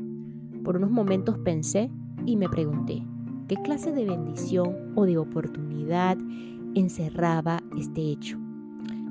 Por 0.63 0.77
unos 0.77 0.91
momentos 0.91 1.37
pensé 1.39 1.91
y 2.25 2.37
me 2.37 2.47
pregunté, 2.47 3.03
¿qué 3.47 3.55
clase 3.55 3.91
de 3.91 4.05
bendición 4.05 4.93
o 4.95 5.05
de 5.05 5.17
oportunidad 5.17 6.17
encerraba 6.75 7.59
este 7.77 8.01
hecho? 8.01 8.37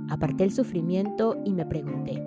Aparté 0.09 0.45
el 0.45 0.53
sufrimiento 0.53 1.37
y 1.45 1.53
me 1.53 1.67
pregunté, 1.67 2.23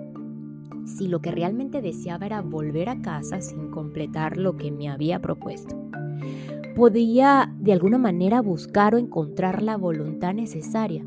si 0.84 1.08
lo 1.08 1.20
que 1.20 1.30
realmente 1.30 1.82
deseaba 1.82 2.26
era 2.26 2.42
volver 2.42 2.88
a 2.88 3.00
casa 3.00 3.40
sin 3.40 3.70
completar 3.70 4.36
lo 4.36 4.56
que 4.56 4.70
me 4.70 4.88
había 4.88 5.20
propuesto. 5.20 5.76
Podía 6.74 7.52
de 7.58 7.72
alguna 7.72 7.98
manera 7.98 8.40
buscar 8.40 8.94
o 8.94 8.98
encontrar 8.98 9.62
la 9.62 9.76
voluntad 9.76 10.34
necesaria, 10.34 11.04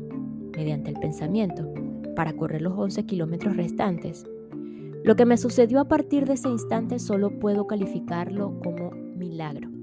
mediante 0.56 0.90
el 0.90 0.98
pensamiento, 0.98 1.72
para 2.14 2.34
correr 2.34 2.62
los 2.62 2.76
11 2.76 3.06
kilómetros 3.06 3.56
restantes. 3.56 4.26
Lo 5.04 5.16
que 5.16 5.24
me 5.24 5.38
sucedió 5.38 5.80
a 5.80 5.88
partir 5.88 6.26
de 6.26 6.34
ese 6.34 6.48
instante 6.48 6.98
solo 6.98 7.38
puedo 7.38 7.66
calificarlo 7.66 8.58
como 8.62 8.90
milagro. 8.90 9.79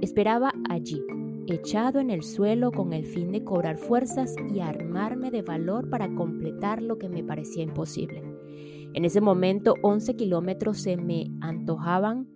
Esperaba 0.00 0.52
allí, 0.68 1.02
echado 1.46 2.00
en 2.00 2.10
el 2.10 2.22
suelo 2.22 2.72
con 2.72 2.92
el 2.92 3.04
fin 3.04 3.32
de 3.32 3.44
cobrar 3.44 3.76
fuerzas 3.76 4.34
y 4.54 4.60
armarme 4.60 5.30
de 5.30 5.42
valor 5.42 5.90
para 5.90 6.14
completar 6.14 6.82
lo 6.82 6.98
que 6.98 7.08
me 7.08 7.22
parecía 7.22 7.62
imposible. 7.62 8.22
En 8.94 9.04
ese 9.04 9.20
momento 9.20 9.74
11 9.82 10.16
kilómetros 10.16 10.78
se 10.78 10.96
me 10.96 11.26
antojaban 11.40 12.28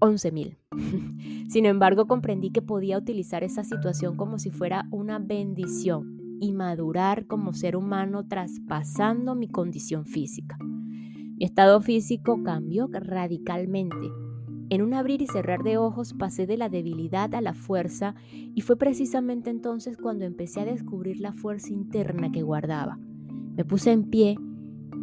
11 0.00 0.32
mil. 0.32 0.58
Sin 1.48 1.64
embargo, 1.64 2.06
comprendí 2.06 2.50
que 2.50 2.60
podía 2.60 2.98
utilizar 2.98 3.44
esa 3.44 3.62
situación 3.62 4.16
como 4.16 4.38
si 4.38 4.50
fuera 4.50 4.88
una 4.90 5.20
bendición 5.20 6.38
y 6.40 6.52
madurar 6.52 7.26
como 7.26 7.52
ser 7.52 7.76
humano 7.76 8.26
traspasando 8.26 9.36
mi 9.36 9.48
condición 9.48 10.06
física. 10.06 10.58
Mi 10.60 11.44
estado 11.44 11.80
físico 11.80 12.42
cambió 12.42 12.88
radicalmente. 12.90 14.21
En 14.72 14.80
un 14.80 14.94
abrir 14.94 15.20
y 15.20 15.26
cerrar 15.26 15.62
de 15.62 15.76
ojos 15.76 16.14
pasé 16.14 16.46
de 16.46 16.56
la 16.56 16.70
debilidad 16.70 17.34
a 17.34 17.42
la 17.42 17.52
fuerza 17.52 18.14
y 18.54 18.62
fue 18.62 18.78
precisamente 18.78 19.50
entonces 19.50 19.98
cuando 19.98 20.24
empecé 20.24 20.62
a 20.62 20.64
descubrir 20.64 21.20
la 21.20 21.34
fuerza 21.34 21.74
interna 21.74 22.32
que 22.32 22.40
guardaba. 22.40 22.98
Me 23.54 23.66
puse 23.66 23.92
en 23.92 24.04
pie 24.04 24.38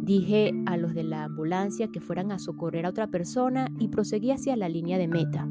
Dije 0.02 0.52
a 0.66 0.76
los 0.76 0.92
de 0.92 1.04
la 1.04 1.22
ambulancia 1.22 1.86
que 1.86 2.00
fueran 2.00 2.32
a 2.32 2.40
socorrer 2.40 2.84
a 2.84 2.88
otra 2.88 3.06
persona 3.12 3.68
y 3.78 3.86
proseguí 3.86 4.32
hacia 4.32 4.56
la 4.56 4.68
línea 4.68 4.98
de 4.98 5.06
meta. 5.06 5.48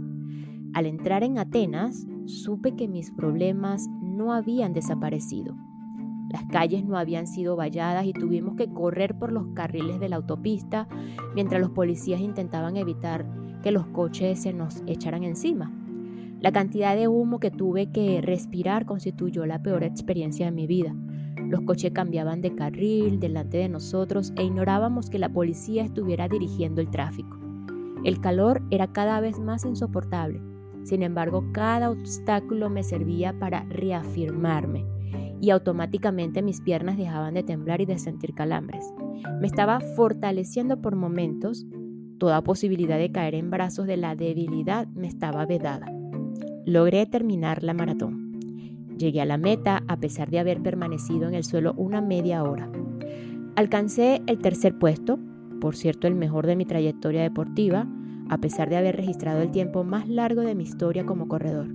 Al 0.74 0.86
entrar 0.86 1.24
en 1.24 1.38
Atenas, 1.38 2.06
supe 2.26 2.76
que 2.76 2.90
mis 2.90 3.12
problemas 3.12 3.88
no 4.02 4.34
habían 4.34 4.74
desaparecido. 4.74 5.56
Las 6.30 6.44
calles 6.48 6.84
no 6.84 6.98
habían 6.98 7.26
sido 7.26 7.56
valladas 7.56 8.06
y 8.06 8.12
tuvimos 8.12 8.58
que 8.58 8.68
correr 8.68 9.18
por 9.18 9.32
los 9.32 9.48
carriles 9.54 10.02
de 10.02 10.10
la 10.10 10.18
autopista 10.18 10.90
mientras 11.36 11.62
los 11.62 11.70
policías 11.70 12.20
intentaban 12.20 12.76
evitar 12.76 13.26
que 13.62 13.72
los 13.72 13.86
coches 13.88 14.42
se 14.42 14.54
nos 14.54 14.84
echaran 14.88 15.24
encima. 15.24 15.72
La 16.40 16.52
cantidad 16.52 16.96
de 16.96 17.08
humo 17.08 17.40
que 17.40 17.52
tuve 17.52 17.92
que 17.92 18.22
respirar 18.22 18.86
constituyó 18.86 19.46
la 19.46 19.62
peor 19.62 19.84
experiencia 19.84 20.46
de 20.46 20.52
mi 20.52 20.68
vida. 20.68 20.96
Los 21.50 21.62
coches 21.62 21.92
cambiaban 21.92 22.42
de 22.42 22.56
carril 22.56 23.20
delante 23.20 23.58
de 23.58 23.70
nosotros 23.70 24.34
e 24.38 24.44
ignorábamos 24.44 25.10
que 25.10 25.20
la 25.20 25.30
policía 25.30 25.84
estuviera 25.84 26.28
dirigiendo 26.30 26.80
el 26.80 26.90
tráfico. 26.90 27.38
El 28.06 28.22
calor 28.22 28.62
era 28.72 28.88
cada 28.88 29.20
vez 29.20 29.40
más 29.40 29.66
insoportable. 29.66 30.42
Sin 30.84 31.04
embargo, 31.04 31.44
cada 31.52 31.92
obstáculo 31.92 32.70
me 32.70 32.84
servía 32.84 33.38
para 33.38 33.66
reafirmarme 33.66 34.86
y 35.42 35.50
automáticamente 35.50 36.42
mis 36.42 36.62
piernas 36.62 36.98
dejaban 36.98 37.34
de 37.34 37.44
temblar 37.44 37.82
y 37.82 37.86
de 37.86 37.98
sentir 37.98 38.34
calambres. 38.34 38.86
Me 39.40 39.48
estaba 39.48 39.80
fortaleciendo 39.96 40.82
por 40.82 40.96
momentos. 40.96 41.66
Toda 42.20 42.44
posibilidad 42.44 42.98
de 42.98 43.14
caer 43.14 43.34
en 43.34 43.50
brazos 43.50 43.88
de 43.88 43.96
la 43.96 44.14
debilidad 44.14 44.88
me 44.88 45.08
estaba 45.08 45.46
vedada. 45.46 45.90
Logré 46.66 47.06
terminar 47.06 47.64
la 47.64 47.74
maratón. 47.74 48.38
Llegué 48.98 49.22
a 49.22 49.26
la 49.26 49.38
meta 49.38 49.84
a 49.88 49.96
pesar 49.98 50.30
de 50.30 50.40
haber 50.40 50.62
permanecido 50.62 51.30
en 51.30 51.34
el 51.34 51.46
suelo 51.46 51.74
una 51.78 52.02
media 52.02 52.44
hora. 52.44 52.70
Alcancé 53.56 54.22
el 54.28 54.40
tercer 54.40 54.78
puesto, 54.78 55.18
por 55.62 55.78
cierto 55.78 56.08
el 56.08 56.16
mejor 56.16 56.46
de 56.46 56.58
mi 56.58 56.66
trayectoria 56.66 57.22
deportiva, 57.22 57.88
a 58.28 58.38
pesar 58.40 58.70
de 58.70 58.76
haber 58.76 58.98
registrado 58.98 59.42
el 59.42 59.52
tiempo 59.52 59.86
más 59.86 60.10
largo 60.10 60.42
de 60.42 60.56
mi 60.56 60.64
historia 60.64 61.06
como 61.06 61.30
corredor. 61.30 61.68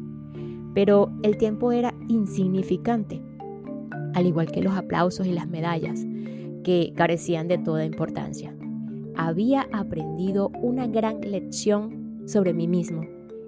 Pero 0.74 1.10
el 1.22 1.38
tiempo 1.38 1.72
era 1.72 1.94
insignificante, 2.08 3.22
al 4.12 4.26
igual 4.26 4.52
que 4.52 4.62
los 4.62 4.74
aplausos 4.74 5.26
y 5.26 5.32
las 5.32 5.48
medallas, 5.48 6.04
que 6.62 6.92
carecían 6.94 7.48
de 7.48 7.56
toda 7.58 7.84
importancia. 7.86 8.53
Había 9.16 9.68
aprendido 9.72 10.50
una 10.60 10.86
gran 10.86 11.20
lección 11.20 12.22
sobre 12.26 12.52
mí 12.52 12.66
mismo 12.66 13.02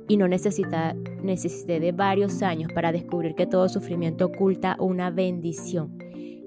y 0.09 0.16
no 0.16 0.29
necesita, 0.29 0.94
necesité 1.22 1.81
de 1.81 1.92
varios 1.92 2.42
años 2.42 2.72
para 2.72 2.92
descubrir 2.92 3.35
que 3.35 3.46
todo 3.46 3.68
sufrimiento 3.68 4.26
oculta 4.26 4.76
una 4.79 5.11
bendición 5.11 5.98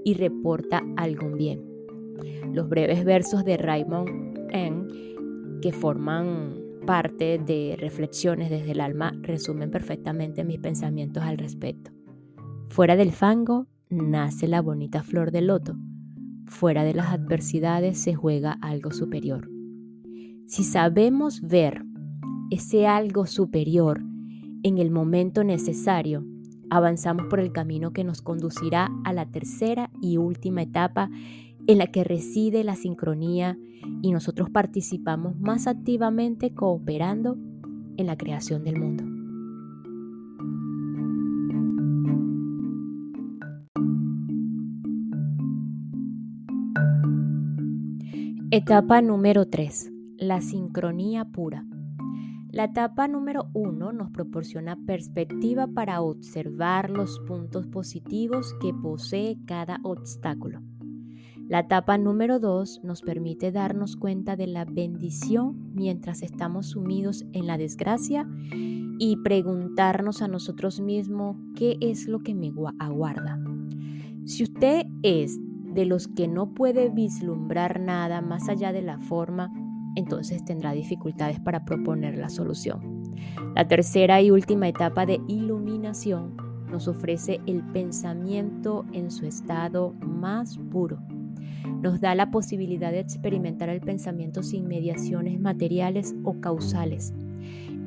y 0.06 0.14
reporta 0.14 0.84
algún 0.96 1.36
bien. 1.36 1.62
Los 2.54 2.70
breves 2.70 3.04
versos 3.04 3.44
de 3.44 3.58
Raymond 3.58 4.50
N, 4.52 4.88
que 5.62 5.72
forman 5.72 6.56
parte 6.86 7.38
de 7.38 7.76
Reflexiones 7.78 8.50
desde 8.50 8.72
el 8.72 8.82
alma, 8.82 9.14
resumen 9.22 9.70
perfectamente 9.70 10.44
mis 10.44 10.60
pensamientos 10.60 11.24
al 11.24 11.38
respecto. 11.38 11.92
Fuera 12.70 12.96
del 12.96 13.12
fango 13.12 13.68
nace 13.90 14.48
la 14.48 14.62
bonita 14.62 15.04
flor 15.04 15.32
del 15.32 15.48
loto. 15.48 15.76
Fuera 16.50 16.84
de 16.84 16.96
las 16.96 17.10
adversidades 17.10 18.00
se 18.00 18.16
juega 18.16 18.58
algo 18.62 18.92
superior. 18.92 19.50
Si 20.48 20.64
sabemos 20.64 21.42
ver 21.42 21.86
ese 22.50 22.88
algo 22.88 23.28
superior 23.28 24.02
en 24.64 24.80
el 24.80 24.90
momento 24.90 25.44
necesario, 25.44 26.26
avanzamos 26.72 27.28
por 27.28 27.40
el 27.40 27.52
camino 27.52 27.94
que 27.94 28.04
nos 28.04 28.24
conducirá 28.24 28.90
a 29.06 29.14
la 29.14 29.28
tercera 29.28 29.92
y 30.02 30.18
última 30.18 30.64
etapa 30.64 31.10
en 31.68 31.78
la 31.78 31.88
que 31.88 32.04
reside 32.04 32.64
la 32.64 32.76
sincronía 32.76 33.58
y 34.02 34.12
nosotros 34.12 34.50
participamos 34.50 35.40
más 35.40 35.68
activamente 35.68 36.54
cooperando 36.56 37.38
en 37.96 38.08
la 38.08 38.18
creación 38.18 38.64
del 38.64 38.80
mundo. 38.80 39.19
Etapa 48.52 49.00
número 49.04 49.46
3. 49.48 49.92
La 50.18 50.42
sincronía 50.42 51.24
pura. 51.24 51.68
La 52.50 52.64
etapa 52.64 53.08
número 53.08 53.48
uno 53.54 53.94
nos 53.94 54.10
proporciona 54.10 54.76
perspectiva 54.88 55.68
para 55.68 56.02
observar 56.02 56.90
los 56.90 57.20
puntos 57.28 57.68
positivos 57.68 58.56
que 58.60 58.74
posee 58.74 59.38
cada 59.46 59.80
obstáculo. 59.84 60.64
La 61.48 61.60
etapa 61.60 62.00
número 62.00 62.40
dos 62.40 62.82
nos 62.84 63.04
permite 63.04 63.52
darnos 63.52 63.96
cuenta 63.96 64.36
de 64.36 64.48
la 64.48 64.66
bendición 64.66 65.72
mientras 65.76 66.24
estamos 66.24 66.70
sumidos 66.70 67.28
en 67.34 67.46
la 67.46 67.60
desgracia 67.60 68.28
y 68.52 69.18
preguntarnos 69.18 70.24
a 70.24 70.28
nosotros 70.28 70.80
mismos 70.80 71.38
qué 71.56 71.78
es 71.82 72.08
lo 72.08 72.22
que 72.22 72.34
me 72.34 72.52
aguarda. 72.80 73.40
Si 74.26 74.42
usted 74.42 74.88
es 75.04 75.40
de 75.80 75.86
los 75.86 76.10
que 76.10 76.28
no 76.28 76.54
puede 76.54 76.90
vislumbrar 76.90 77.80
nada 77.80 78.20
más 78.20 78.50
allá 78.50 78.74
de 78.74 78.82
la 78.82 79.00
forma, 79.00 79.50
entonces 79.96 80.44
tendrá 80.44 80.74
dificultades 80.74 81.40
para 81.40 81.64
proponer 81.64 82.18
la 82.18 82.28
solución. 82.28 83.02
La 83.56 83.66
tercera 83.66 84.22
y 84.22 84.30
última 84.30 84.68
etapa 84.68 85.06
de 85.06 85.22
iluminación 85.30 86.36
nos 86.70 86.90
ofrece 86.90 87.40
el 87.48 87.64
pensamiento 87.64 88.86
en 88.92 89.10
su 89.10 89.26
estado 89.26 89.94
más 90.02 90.58
puro. 90.58 91.00
Nos 91.82 92.02
da 92.02 92.14
la 92.14 92.30
posibilidad 92.30 92.92
de 92.92 93.00
experimentar 93.00 93.70
el 93.70 93.80
pensamiento 93.80 94.44
sin 94.44 94.68
mediaciones 94.68 95.40
materiales 95.40 96.14
o 96.26 96.42
causales 96.42 97.14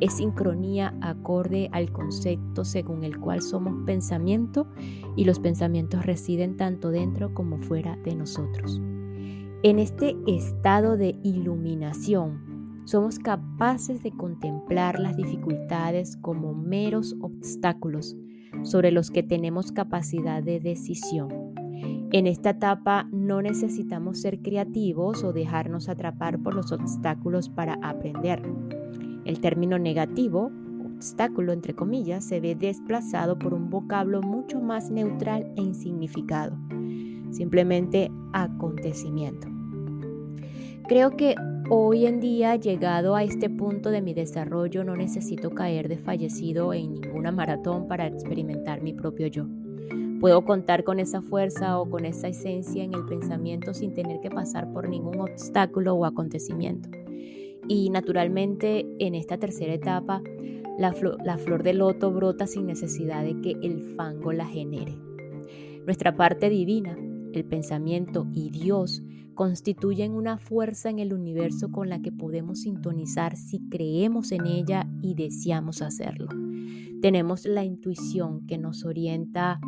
es 0.02 0.14
sincronía 0.14 0.94
acorde 1.00 1.68
al 1.70 1.92
concepto 1.92 2.64
según 2.64 3.04
el 3.04 3.18
cual 3.18 3.40
somos 3.40 3.84
pensamiento 3.86 4.66
y 5.14 5.24
los 5.24 5.38
pensamientos 5.38 6.04
residen 6.04 6.56
tanto 6.56 6.90
dentro 6.90 7.32
como 7.34 7.58
fuera 7.58 7.96
de 8.04 8.16
nosotros. 8.16 8.80
En 9.62 9.78
este 9.78 10.16
estado 10.26 10.96
de 10.96 11.14
iluminación, 11.22 12.82
somos 12.84 13.20
capaces 13.20 14.02
de 14.02 14.10
contemplar 14.10 14.98
las 14.98 15.16
dificultades 15.16 16.16
como 16.16 16.52
meros 16.52 17.14
obstáculos 17.20 18.16
sobre 18.62 18.90
los 18.90 19.12
que 19.12 19.22
tenemos 19.22 19.70
capacidad 19.70 20.42
de 20.42 20.58
decisión. 20.58 21.28
En 22.10 22.26
esta 22.26 22.50
etapa 22.50 23.08
no 23.12 23.40
necesitamos 23.40 24.20
ser 24.20 24.42
creativos 24.42 25.22
o 25.22 25.32
dejarnos 25.32 25.88
atrapar 25.88 26.42
por 26.42 26.54
los 26.54 26.72
obstáculos 26.72 27.48
para 27.48 27.74
aprender 27.82 28.42
el 29.24 29.40
término 29.40 29.78
negativo, 29.78 30.50
obstáculo 30.84 31.52
entre 31.52 31.74
comillas, 31.74 32.24
se 32.24 32.40
ve 32.40 32.54
desplazado 32.54 33.38
por 33.38 33.54
un 33.54 33.70
vocablo 33.70 34.22
mucho 34.22 34.60
más 34.60 34.90
neutral 34.90 35.52
e 35.56 35.62
insignificado, 35.62 36.56
simplemente 37.30 38.10
acontecimiento. 38.32 39.48
Creo 40.88 41.16
que 41.16 41.34
hoy 41.70 42.06
en 42.06 42.20
día, 42.20 42.56
llegado 42.56 43.14
a 43.14 43.24
este 43.24 43.48
punto 43.48 43.90
de 43.90 44.02
mi 44.02 44.14
desarrollo, 44.14 44.84
no 44.84 44.96
necesito 44.96 45.50
caer 45.50 45.88
desfallecido 45.88 46.74
en 46.74 46.94
ninguna 46.94 47.32
maratón 47.32 47.88
para 47.88 48.06
experimentar 48.06 48.82
mi 48.82 48.92
propio 48.92 49.26
yo. 49.28 49.46
Puedo 50.20 50.44
contar 50.44 50.84
con 50.84 51.00
esa 51.00 51.20
fuerza 51.20 51.78
o 51.80 51.90
con 51.90 52.04
esa 52.04 52.28
esencia 52.28 52.84
en 52.84 52.94
el 52.94 53.04
pensamiento 53.06 53.74
sin 53.74 53.92
tener 53.92 54.20
que 54.20 54.30
pasar 54.30 54.72
por 54.72 54.88
ningún 54.88 55.20
obstáculo 55.20 55.94
o 55.94 56.04
acontecimiento. 56.04 57.01
Y 57.68 57.90
naturalmente 57.90 58.86
en 58.98 59.14
esta 59.14 59.38
tercera 59.38 59.72
etapa, 59.72 60.22
la, 60.78 60.92
flor 60.92 61.62
del 61.62 61.78
loto 61.78 62.12
brota 62.12 62.46
sin 62.46 62.66
necesidad 62.66 63.24
de 63.24 63.40
que 63.40 63.52
el 63.62 63.94
fango 63.96 64.32
la 64.32 64.46
genere. 64.46 64.96
Nuestra 65.86 66.16
parte 66.16 66.48
divina, 66.48 66.96
el 67.32 67.44
pensamiento 67.44 68.26
y 68.32 68.50
Dios 68.50 69.02
constituyen 69.34 70.12
una 70.12 70.38
fuerza 70.38 70.90
en 70.90 70.98
el 70.98 71.14
universo 71.14 71.70
con 71.70 71.88
la 71.88 72.00
que 72.02 72.12
podemos 72.12 72.60
sintonizar 72.60 73.36
si 73.36 73.60
creemos 73.68 74.32
en 74.32 74.46
ella 74.46 74.86
y 75.00 75.14
deseamos 75.14 75.82
hacerlo. 75.82 76.28
Tenemos 77.00 77.46
la 77.46 77.64
intuición 77.64 78.46
que 78.46 78.58
nos 78.58 78.84
orienta 78.84 79.60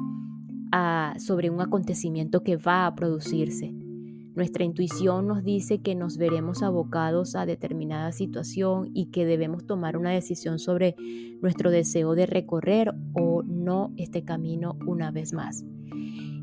sobre 1.19 1.51
un 1.51 1.61
acontecimiento 1.61 2.43
que 2.43 2.57
va 2.57 2.87
a 2.87 2.95
producirse 2.97 3.73
nuestra 4.35 4.65
intuición 4.65 5.29
nos 5.29 5.45
dice 5.45 5.81
que 5.81 5.95
nos 5.95 6.17
veremos 6.17 6.63
abocados 6.63 7.37
a 7.37 7.47
determinada 7.47 8.11
situación 8.11 8.91
y 8.93 9.07
que 9.07 9.25
debemos 9.25 9.65
tomar 9.65 9.97
una 9.97 10.11
decisión 10.11 10.59
sobre 10.59 10.97
nuestro 11.41 11.71
deseo 11.71 12.15
de 12.15 12.27
recorrer 12.27 12.93
o 13.15 13.43
no 13.45 13.93
este 13.97 14.25
camino 14.25 14.77
una 14.87 15.13
vez 15.13 15.33
más. 15.33 15.65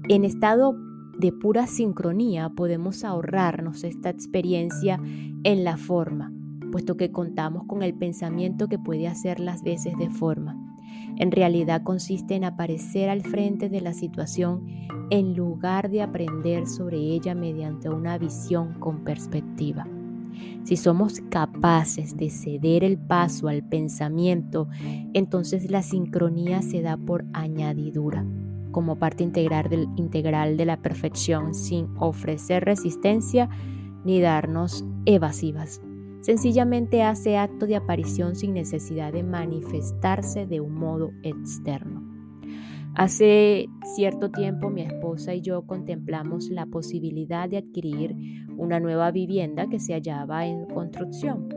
En 0.08 0.24
estado 0.24 0.76
de 1.18 1.34
pura 1.34 1.68
sincronía 1.68 2.50
podemos 2.50 3.04
ahorrarnos 3.04 3.84
esta 3.84 4.10
experiencia 4.10 5.00
en 5.44 5.64
la 5.64 5.76
forma, 5.76 6.32
puesto 6.72 6.96
que 6.96 7.12
contamos 7.12 7.66
con 7.68 7.84
el 7.84 7.94
pensamiento 7.94 8.68
que 8.68 8.80
puede 8.80 9.08
hacer 9.08 9.40
las 9.40 9.64
veces 9.64 9.98
de 9.98 10.10
forma. 10.10 10.61
En 11.22 11.32
realidad 11.32 11.84
consiste 11.84 12.34
en 12.34 12.44
aparecer 12.44 13.08
al 13.08 13.22
frente 13.22 13.70
de 13.70 13.80
la 13.80 13.94
situación 13.94 14.66
en 15.12 15.36
lugar 15.36 15.92
de 15.92 16.02
aprender 16.02 16.66
sobre 16.66 16.98
ella 16.98 17.36
mediante 17.36 17.90
una 17.90 18.18
visión 18.18 18.74
con 18.80 19.04
perspectiva. 19.04 19.88
Si 20.64 20.78
somos 20.78 21.22
capaces 21.30 22.18
de 22.18 22.32
ceder 22.32 22.84
el 22.84 22.98
paso 22.98 23.50
al 23.50 23.62
pensamiento, 23.62 24.68
entonces 25.14 25.70
la 25.70 25.84
sincronía 25.84 26.64
se 26.64 26.82
da 26.82 26.98
por 26.98 27.24
añadidura, 27.34 28.26
como 28.72 28.96
parte 28.96 29.24
integral, 29.24 29.70
integral 29.98 30.58
de 30.58 30.66
la 30.66 30.78
perfección, 30.78 31.54
sin 31.54 31.88
ofrecer 32.00 32.66
resistencia 32.66 33.48
ni 34.04 34.22
darnos 34.22 34.84
evasivas. 35.06 35.82
Sencillamente 36.22 37.02
hace 37.02 37.38
acto 37.38 37.66
de 37.66 37.76
aparición 37.76 38.36
sin 38.36 38.54
necesidad 38.54 39.12
de 39.12 39.24
manifestarse 39.24 40.46
de 40.46 40.62
un 40.62 40.76
modo 40.76 41.12
externo. 41.24 42.02
Hace 42.94 43.68
cierto 43.96 44.30
tiempo 44.30 44.70
mi 44.70 44.82
esposa 44.82 45.34
y 45.34 45.42
yo 45.42 45.66
contemplamos 45.66 46.50
la 46.50 46.68
posibilidad 46.68 47.50
de 47.50 47.58
adquirir 47.58 48.16
una 48.58 48.80
nueva 48.80 49.12
vivienda 49.12 49.68
que 49.68 49.80
se 49.80 49.94
hallaba 49.94 50.46
en 50.46 50.66
construcción. 50.66 51.50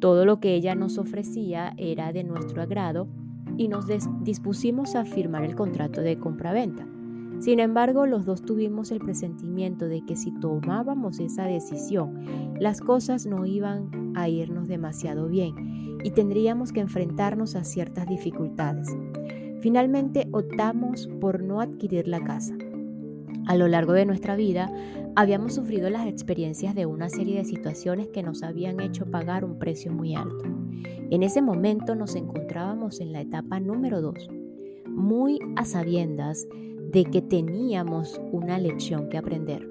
Todo 0.00 0.26
lo 0.26 0.38
que 0.38 0.54
ella 0.54 0.74
nos 0.74 0.98
ofrecía 0.98 1.72
era 1.78 2.12
de 2.12 2.24
nuestro 2.24 2.60
agrado 2.60 3.08
y 3.56 3.68
nos 3.68 3.86
dispusimos 4.22 4.96
a 4.96 5.06
firmar 5.06 5.44
el 5.44 5.54
contrato 5.54 6.02
de 6.02 6.18
compraventa. 6.18 6.86
Sin 7.40 7.60
embargo, 7.60 8.06
los 8.06 8.24
dos 8.24 8.42
tuvimos 8.42 8.90
el 8.90 9.00
presentimiento 9.00 9.86
de 9.86 10.04
que 10.04 10.16
si 10.16 10.32
tomábamos 10.32 11.18
esa 11.20 11.44
decisión, 11.44 12.54
las 12.58 12.80
cosas 12.80 13.26
no 13.26 13.44
iban 13.44 14.12
a 14.14 14.28
irnos 14.28 14.68
demasiado 14.68 15.28
bien 15.28 15.98
y 16.02 16.10
tendríamos 16.10 16.72
que 16.72 16.80
enfrentarnos 16.80 17.56
a 17.56 17.64
ciertas 17.64 18.06
dificultades. 18.06 18.88
Finalmente 19.60 20.28
optamos 20.32 21.08
por 21.20 21.42
no 21.42 21.60
adquirir 21.60 22.08
la 22.08 22.22
casa. 22.22 22.54
A 23.46 23.56
lo 23.56 23.68
largo 23.68 23.92
de 23.92 24.06
nuestra 24.06 24.36
vida 24.36 24.70
habíamos 25.16 25.54
sufrido 25.54 25.90
las 25.90 26.06
experiencias 26.06 26.74
de 26.74 26.86
una 26.86 27.08
serie 27.08 27.36
de 27.36 27.44
situaciones 27.44 28.08
que 28.08 28.22
nos 28.22 28.42
habían 28.42 28.80
hecho 28.80 29.06
pagar 29.10 29.44
un 29.44 29.58
precio 29.58 29.92
muy 29.92 30.14
alto. 30.14 30.44
En 31.10 31.22
ese 31.22 31.42
momento 31.42 31.94
nos 31.94 32.14
encontrábamos 32.16 33.00
en 33.00 33.12
la 33.12 33.20
etapa 33.20 33.60
número 33.60 34.00
2, 34.00 34.28
muy 34.88 35.38
a 35.56 35.64
sabiendas 35.64 36.46
de 36.92 37.04
que 37.04 37.22
teníamos 37.22 38.20
una 38.32 38.58
lección 38.58 39.08
que 39.08 39.18
aprender. 39.18 39.68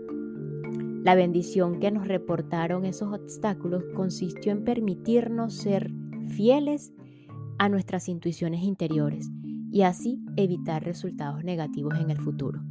La 1.04 1.16
bendición 1.16 1.80
que 1.80 1.92
nos 1.92 2.08
reportaron 2.08 2.86
esos 2.86 3.14
obstáculos 3.14 3.84
consistió 3.94 4.52
en 4.52 4.64
permitirnos 4.64 5.54
ser 5.54 5.92
fieles 6.30 6.94
a 7.60 7.70
nuestras 7.70 8.08
intuiciones 8.08 8.64
interiores 8.64 9.30
y 9.72 9.82
así 9.82 10.24
evitar 10.38 10.84
resultados 10.84 11.44
negativos 11.44 12.00
en 12.00 12.10
el 12.10 12.20
futuro. 12.20 12.62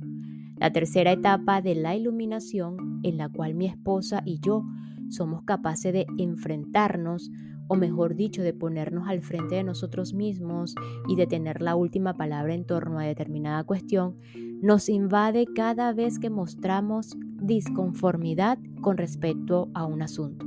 La 0.56 0.72
tercera 0.72 1.12
etapa 1.12 1.60
de 1.60 1.74
la 1.74 1.96
iluminación 1.96 3.00
en 3.02 3.18
la 3.18 3.28
cual 3.28 3.54
mi 3.54 3.66
esposa 3.66 4.22
y 4.24 4.38
yo 4.40 4.64
somos 5.10 5.42
capaces 5.42 5.92
de 5.92 6.06
enfrentarnos 6.18 7.30
o 7.68 7.76
mejor 7.76 8.14
dicho, 8.14 8.42
de 8.42 8.52
ponernos 8.52 9.08
al 9.08 9.22
frente 9.22 9.56
de 9.56 9.64
nosotros 9.64 10.14
mismos 10.14 10.74
y 11.08 11.16
de 11.16 11.26
tener 11.26 11.62
la 11.62 11.74
última 11.74 12.14
palabra 12.14 12.54
en 12.54 12.64
torno 12.64 12.98
a 12.98 13.04
determinada 13.04 13.64
cuestión, 13.64 14.16
nos 14.60 14.88
invade 14.88 15.46
cada 15.54 15.92
vez 15.92 16.18
que 16.18 16.30
mostramos 16.30 17.16
disconformidad 17.40 18.58
con 18.80 18.96
respecto 18.96 19.70
a 19.74 19.84
un 19.84 20.02
asunto. 20.02 20.46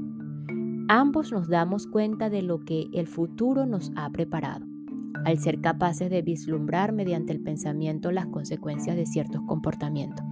Ambos 0.87 1.31
nos 1.31 1.49
damos 1.49 1.87
cuenta 1.87 2.29
de 2.29 2.43
lo 2.43 2.63
que 2.63 2.87
el 2.93 3.07
futuro 3.07 3.65
nos 3.65 3.91
ha 3.95 4.09
preparado, 4.11 4.65
al 5.25 5.39
ser 5.39 5.59
capaces 5.59 6.09
de 6.09 6.21
vislumbrar 6.21 6.93
mediante 6.93 7.33
el 7.33 7.41
pensamiento 7.41 8.11
las 8.11 8.27
consecuencias 8.27 8.95
de 8.95 9.05
ciertos 9.05 9.41
comportamientos. 9.47 10.23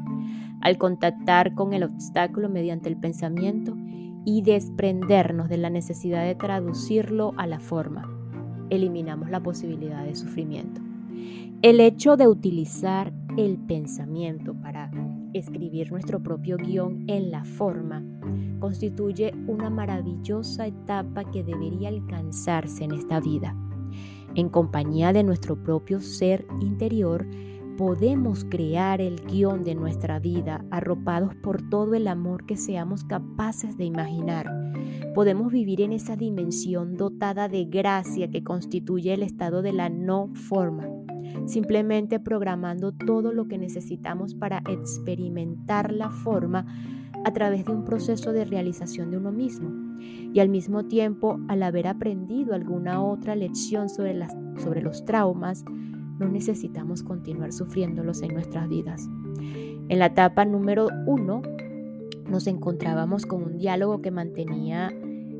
Al 0.61 0.77
contactar 0.77 1.55
con 1.55 1.73
el 1.73 1.83
obstáculo 1.83 2.49
mediante 2.49 2.87
el 2.87 2.97
pensamiento, 2.97 3.75
y 4.25 4.41
desprendernos 4.41 5.49
de 5.49 5.57
la 5.57 5.69
necesidad 5.69 6.25
de 6.25 6.35
traducirlo 6.35 7.33
a 7.37 7.47
la 7.47 7.59
forma. 7.59 8.09
Eliminamos 8.69 9.29
la 9.29 9.41
posibilidad 9.41 10.03
de 10.03 10.15
sufrimiento. 10.15 10.81
El 11.61 11.79
hecho 11.79 12.17
de 12.17 12.27
utilizar 12.27 13.13
el 13.37 13.57
pensamiento 13.57 14.53
para 14.53 14.91
escribir 15.33 15.91
nuestro 15.91 16.21
propio 16.21 16.57
guion 16.57 17.05
en 17.07 17.31
la 17.31 17.43
forma 17.43 18.03
constituye 18.59 19.33
una 19.47 19.69
maravillosa 19.69 20.67
etapa 20.67 21.23
que 21.31 21.43
debería 21.43 21.89
alcanzarse 21.89 22.83
en 22.83 22.93
esta 22.93 23.19
vida. 23.19 23.55
En 24.35 24.49
compañía 24.49 25.13
de 25.13 25.23
nuestro 25.23 25.61
propio 25.61 25.99
ser 25.99 26.45
interior, 26.61 27.27
podemos 27.77 28.45
crear 28.45 29.01
el 29.01 29.21
guion 29.25 29.63
de 29.63 29.75
nuestra 29.75 30.19
vida 30.19 30.63
arropados 30.69 31.35
por 31.35 31.61
todo 31.69 31.95
el 31.95 32.07
amor 32.07 32.45
que 32.45 32.57
seamos 32.57 33.03
capaces 33.03 33.77
de 33.77 33.85
imaginar. 33.85 34.49
Podemos 35.15 35.51
vivir 35.51 35.81
en 35.81 35.91
esa 35.93 36.15
dimensión 36.15 36.97
dotada 36.97 37.47
de 37.47 37.65
gracia 37.65 38.29
que 38.29 38.43
constituye 38.43 39.13
el 39.13 39.23
estado 39.23 39.61
de 39.61 39.73
la 39.73 39.89
no 39.89 40.29
forma, 40.33 40.87
simplemente 41.45 42.19
programando 42.19 42.91
todo 42.91 43.31
lo 43.31 43.47
que 43.47 43.57
necesitamos 43.57 44.35
para 44.35 44.61
experimentar 44.69 45.91
la 45.91 46.09
forma 46.09 46.65
a 47.25 47.31
través 47.31 47.65
de 47.65 47.71
un 47.71 47.85
proceso 47.85 48.33
de 48.33 48.45
realización 48.45 49.11
de 49.11 49.17
uno 49.17 49.31
mismo 49.31 49.71
y 50.33 50.39
al 50.39 50.49
mismo 50.49 50.85
tiempo 50.85 51.39
al 51.47 51.63
haber 51.63 51.87
aprendido 51.87 52.53
alguna 52.53 53.01
otra 53.03 53.35
lección 53.35 53.89
sobre, 53.89 54.27
sobre 54.57 54.81
los 54.81 55.05
traumas, 55.05 55.63
no 56.19 56.27
necesitamos 56.29 57.03
continuar 57.03 57.51
sufriéndolos 57.51 58.21
en 58.21 58.33
nuestras 58.33 58.69
vidas. 58.69 59.09
En 59.89 59.99
la 59.99 60.07
etapa 60.07 60.45
número 60.45 60.87
uno 61.05 61.41
nos 62.29 62.47
encontrábamos 62.47 63.25
con 63.25 63.43
un 63.43 63.57
diálogo 63.57 64.01
que 64.01 64.11
mantenía 64.11 64.93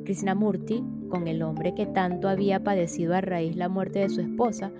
Krishnamurti 0.04 0.84
con 1.10 1.28
el 1.28 1.42
hombre 1.42 1.74
que 1.76 1.86
tanto 1.86 2.28
había 2.28 2.64
padecido 2.64 3.16
a 3.16 3.22
raíz 3.22 3.56
la 3.56 3.70
muerte 3.70 4.00
de 4.00 4.10
su 4.10 4.22
esposa. 4.22 4.72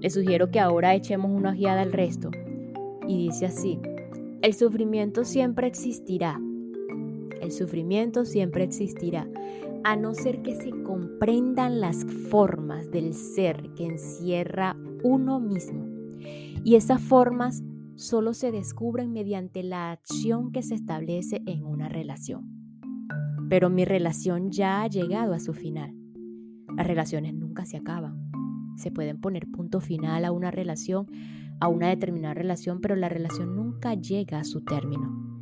Le 0.00 0.10
sugiero 0.10 0.50
que 0.50 0.60
ahora 0.60 0.94
echemos 0.94 1.30
una 1.30 1.50
ojeada 1.50 1.82
al 1.82 1.92
resto. 1.92 2.30
Y 3.08 3.26
dice 3.26 3.46
así, 3.46 3.78
el 4.42 4.54
sufrimiento 4.54 5.24
siempre 5.24 5.66
existirá. 5.66 6.40
El 7.40 7.50
sufrimiento 7.50 8.24
siempre 8.24 8.64
existirá, 8.64 9.26
a 9.84 9.96
no 9.96 10.14
ser 10.14 10.42
que 10.42 10.54
se 10.54 10.70
comprendan 10.82 11.80
las 11.80 12.04
formas 12.30 12.90
del 12.90 13.14
ser 13.14 13.72
que 13.74 13.86
encierra 13.86 14.76
uno 15.02 15.40
mismo. 15.40 15.86
Y 16.64 16.76
esas 16.76 17.00
formas 17.00 17.62
solo 17.96 18.34
se 18.34 18.52
descubren 18.52 19.12
mediante 19.12 19.62
la 19.62 19.90
acción 19.90 20.52
que 20.52 20.62
se 20.62 20.74
establece 20.74 21.42
en 21.46 21.64
una 21.64 21.88
relación. 21.88 22.48
Pero 23.48 23.70
mi 23.70 23.84
relación 23.84 24.50
ya 24.50 24.82
ha 24.82 24.86
llegado 24.86 25.34
a 25.34 25.40
su 25.40 25.52
final. 25.52 25.94
Las 26.76 26.86
relaciones 26.86 27.34
nunca 27.34 27.64
se 27.64 27.76
acaban. 27.76 28.30
Se 28.76 28.90
pueden 28.90 29.20
poner 29.20 29.50
punto 29.50 29.80
final 29.80 30.24
a 30.24 30.32
una 30.32 30.50
relación, 30.50 31.06
a 31.60 31.68
una 31.68 31.88
determinada 31.88 32.34
relación, 32.34 32.80
pero 32.80 32.96
la 32.96 33.08
relación 33.08 33.54
nunca 33.54 33.94
llega 33.94 34.38
a 34.38 34.44
su 34.44 34.62
término. 34.62 35.38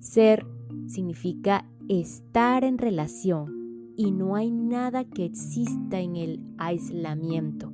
Ser 0.00 0.44
significa 0.86 1.66
estar 1.88 2.64
en 2.64 2.78
relación 2.78 3.61
y 3.96 4.10
no 4.10 4.36
hay 4.36 4.50
nada 4.50 5.04
que 5.04 5.24
exista 5.24 6.00
en 6.00 6.16
el 6.16 6.46
aislamiento. 6.58 7.72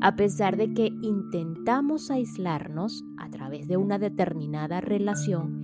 A 0.00 0.16
pesar 0.16 0.56
de 0.56 0.72
que 0.74 0.90
intentamos 1.02 2.10
aislarnos 2.10 3.04
a 3.18 3.30
través 3.30 3.68
de 3.68 3.76
una 3.76 3.98
determinada 3.98 4.80
relación, 4.80 5.62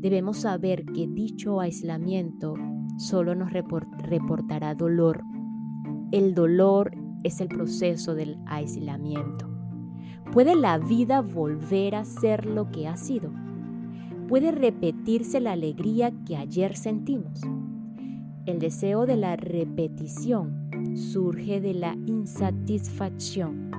debemos 0.00 0.38
saber 0.38 0.84
que 0.86 1.06
dicho 1.06 1.60
aislamiento 1.60 2.54
solo 2.98 3.34
nos 3.34 3.52
reportará 3.52 4.74
dolor. 4.74 5.22
El 6.10 6.34
dolor 6.34 6.92
es 7.22 7.40
el 7.40 7.48
proceso 7.48 8.14
del 8.14 8.38
aislamiento. 8.46 9.48
¿Puede 10.32 10.56
la 10.56 10.78
vida 10.78 11.20
volver 11.20 11.94
a 11.94 12.04
ser 12.04 12.46
lo 12.46 12.70
que 12.70 12.88
ha 12.88 12.96
sido? 12.96 13.30
¿Puede 14.28 14.50
repetirse 14.50 15.40
la 15.40 15.52
alegría 15.52 16.12
que 16.24 16.36
ayer 16.36 16.76
sentimos? 16.76 17.40
El 18.46 18.60
deseo 18.60 19.06
de 19.06 19.16
la 19.16 19.34
repetición 19.34 20.70
surge 20.94 21.60
de 21.60 21.74
la 21.74 21.94
insatisfacción. 22.06 23.72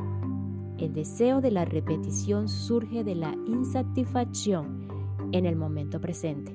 El 0.77 0.93
deseo 0.93 1.39
de 1.39 1.51
la 1.51 1.63
repetición 1.63 2.49
surge 2.49 3.05
de 3.05 3.15
la 3.15 3.33
insatisfacción 3.47 4.89
en 5.31 5.45
el 5.45 5.55
momento 5.55 6.01
presente. 6.01 6.53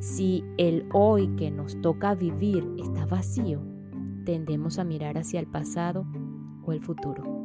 Si 0.00 0.44
el 0.56 0.88
hoy 0.94 1.28
que 1.36 1.50
nos 1.50 1.78
toca 1.82 2.14
vivir 2.14 2.66
está 2.78 3.04
vacío, 3.04 3.60
tendemos 4.24 4.78
a 4.78 4.84
mirar 4.84 5.18
hacia 5.18 5.38
el 5.38 5.46
pasado 5.46 6.06
o 6.64 6.72
el 6.72 6.80
futuro. 6.80 7.35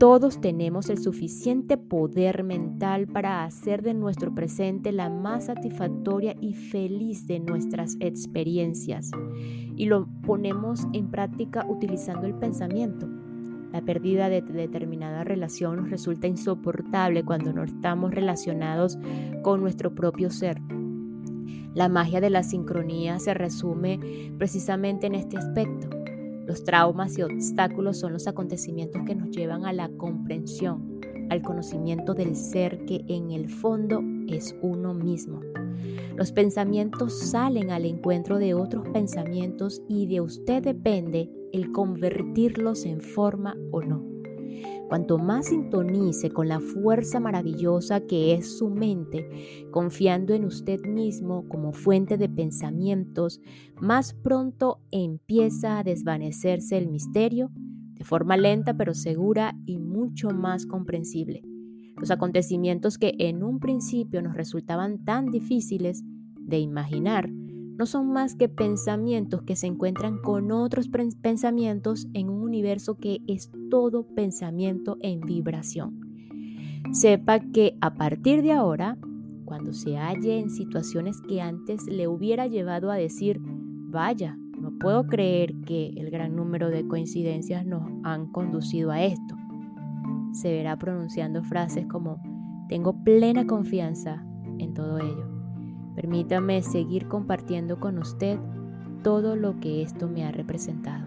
Todos 0.00 0.40
tenemos 0.40 0.88
el 0.88 0.96
suficiente 0.96 1.76
poder 1.76 2.42
mental 2.42 3.06
para 3.06 3.44
hacer 3.44 3.82
de 3.82 3.92
nuestro 3.92 4.34
presente 4.34 4.92
la 4.92 5.10
más 5.10 5.44
satisfactoria 5.44 6.34
y 6.40 6.54
feliz 6.54 7.26
de 7.26 7.38
nuestras 7.38 7.98
experiencias. 8.00 9.10
Y 9.76 9.84
lo 9.84 10.08
ponemos 10.22 10.86
en 10.94 11.10
práctica 11.10 11.66
utilizando 11.68 12.26
el 12.26 12.34
pensamiento. 12.34 13.10
La 13.74 13.82
pérdida 13.82 14.30
de 14.30 14.40
determinada 14.40 15.22
relación 15.22 15.76
nos 15.76 15.90
resulta 15.90 16.26
insoportable 16.26 17.22
cuando 17.22 17.52
no 17.52 17.62
estamos 17.62 18.14
relacionados 18.14 18.98
con 19.42 19.60
nuestro 19.60 19.94
propio 19.94 20.30
ser. 20.30 20.62
La 21.74 21.90
magia 21.90 22.22
de 22.22 22.30
la 22.30 22.42
sincronía 22.42 23.18
se 23.18 23.34
resume 23.34 24.00
precisamente 24.38 25.08
en 25.08 25.16
este 25.16 25.36
aspecto 25.36 25.99
los 26.50 26.64
traumas 26.64 27.16
y 27.16 27.22
obstáculos 27.22 27.98
son 27.98 28.12
los 28.12 28.26
acontecimientos 28.26 29.02
que 29.06 29.14
nos 29.14 29.30
llevan 29.30 29.66
a 29.66 29.72
la 29.72 29.88
comprensión, 29.88 31.00
al 31.30 31.42
conocimiento 31.42 32.12
del 32.12 32.34
ser 32.34 32.84
que 32.86 33.04
en 33.06 33.30
el 33.30 33.48
fondo 33.48 34.02
es 34.26 34.56
uno 34.60 34.92
mismo. 34.92 35.42
Los 36.16 36.32
pensamientos 36.32 37.16
salen 37.16 37.70
al 37.70 37.84
encuentro 37.84 38.38
de 38.38 38.54
otros 38.54 38.88
pensamientos 38.88 39.80
y 39.88 40.08
de 40.08 40.22
usted 40.22 40.60
depende 40.60 41.30
el 41.52 41.70
convertirlos 41.70 42.84
en 42.84 43.00
forma 43.00 43.56
o 43.70 43.80
no. 43.80 44.09
Cuanto 44.90 45.18
más 45.18 45.46
sintonice 45.46 46.32
con 46.32 46.48
la 46.48 46.58
fuerza 46.58 47.20
maravillosa 47.20 48.00
que 48.00 48.34
es 48.34 48.58
su 48.58 48.70
mente, 48.70 49.24
confiando 49.70 50.34
en 50.34 50.44
usted 50.44 50.80
mismo 50.84 51.46
como 51.48 51.72
fuente 51.72 52.18
de 52.18 52.28
pensamientos, 52.28 53.40
más 53.80 54.14
pronto 54.14 54.80
empieza 54.90 55.78
a 55.78 55.84
desvanecerse 55.84 56.76
el 56.76 56.88
misterio 56.88 57.52
de 57.94 58.02
forma 58.02 58.36
lenta 58.36 58.74
pero 58.74 58.92
segura 58.92 59.54
y 59.64 59.78
mucho 59.78 60.30
más 60.30 60.66
comprensible. 60.66 61.44
Los 61.96 62.10
acontecimientos 62.10 62.98
que 62.98 63.14
en 63.20 63.44
un 63.44 63.60
principio 63.60 64.22
nos 64.22 64.34
resultaban 64.34 65.04
tan 65.04 65.26
difíciles 65.26 66.02
de 66.36 66.58
imaginar 66.58 67.30
no 67.80 67.86
son 67.86 68.12
más 68.12 68.34
que 68.34 68.50
pensamientos 68.50 69.40
que 69.40 69.56
se 69.56 69.66
encuentran 69.66 70.18
con 70.18 70.52
otros 70.52 70.90
pensamientos 71.22 72.08
en 72.12 72.28
un 72.28 72.42
universo 72.42 72.98
que 72.98 73.22
es 73.26 73.50
todo 73.70 74.06
pensamiento 74.06 74.98
en 75.00 75.22
vibración. 75.22 75.98
Sepa 76.92 77.40
que 77.40 77.78
a 77.80 77.94
partir 77.94 78.42
de 78.42 78.52
ahora, 78.52 78.98
cuando 79.46 79.72
se 79.72 79.96
halle 79.96 80.40
en 80.40 80.50
situaciones 80.50 81.22
que 81.26 81.40
antes 81.40 81.86
le 81.86 82.06
hubiera 82.06 82.46
llevado 82.46 82.90
a 82.90 82.96
decir, 82.96 83.40
vaya, 83.40 84.36
no 84.60 84.76
puedo 84.78 85.06
creer 85.06 85.54
que 85.64 85.86
el 85.96 86.10
gran 86.10 86.36
número 86.36 86.68
de 86.68 86.86
coincidencias 86.86 87.64
nos 87.64 87.84
han 88.02 88.30
conducido 88.30 88.90
a 88.90 89.02
esto, 89.02 89.36
se 90.34 90.52
verá 90.52 90.76
pronunciando 90.78 91.42
frases 91.44 91.86
como, 91.86 92.20
tengo 92.68 93.02
plena 93.02 93.46
confianza 93.46 94.22
en 94.58 94.74
todo 94.74 94.98
ello. 94.98 95.29
Permítame 95.94 96.62
seguir 96.62 97.08
compartiendo 97.08 97.80
con 97.80 97.98
usted 97.98 98.38
todo 99.02 99.36
lo 99.36 99.58
que 99.60 99.82
esto 99.82 100.08
me 100.08 100.24
ha 100.24 100.30
representado. 100.30 101.06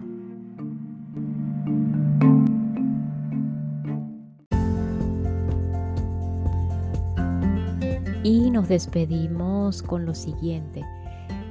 Y 8.22 8.50
nos 8.50 8.68
despedimos 8.68 9.82
con 9.82 10.06
lo 10.06 10.14
siguiente. 10.14 10.82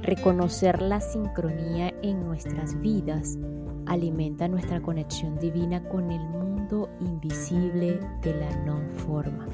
Reconocer 0.02 0.82
la 0.82 1.00
sincronía 1.00 1.94
en 2.02 2.24
nuestras 2.24 2.80
vidas 2.80 3.38
alimenta 3.86 4.48
nuestra 4.48 4.80
conexión 4.80 5.38
divina 5.38 5.82
con 5.88 6.10
el 6.10 6.26
mundo 6.28 6.88
invisible 7.00 8.00
de 8.22 8.34
la 8.34 8.56
no 8.64 8.80
forma 9.06 9.46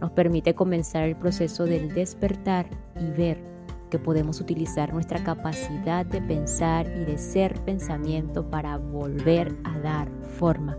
nos 0.00 0.10
permite 0.12 0.54
comenzar 0.54 1.04
el 1.04 1.16
proceso 1.16 1.64
del 1.64 1.92
despertar 1.94 2.66
y 2.98 3.10
ver 3.10 3.42
que 3.90 3.98
podemos 3.98 4.40
utilizar 4.40 4.92
nuestra 4.92 5.22
capacidad 5.22 6.06
de 6.06 6.22
pensar 6.22 6.86
y 6.86 7.04
de 7.04 7.18
ser 7.18 7.54
pensamiento 7.64 8.48
para 8.48 8.78
volver 8.78 9.54
a 9.64 9.78
dar 9.80 10.08
forma 10.38 10.76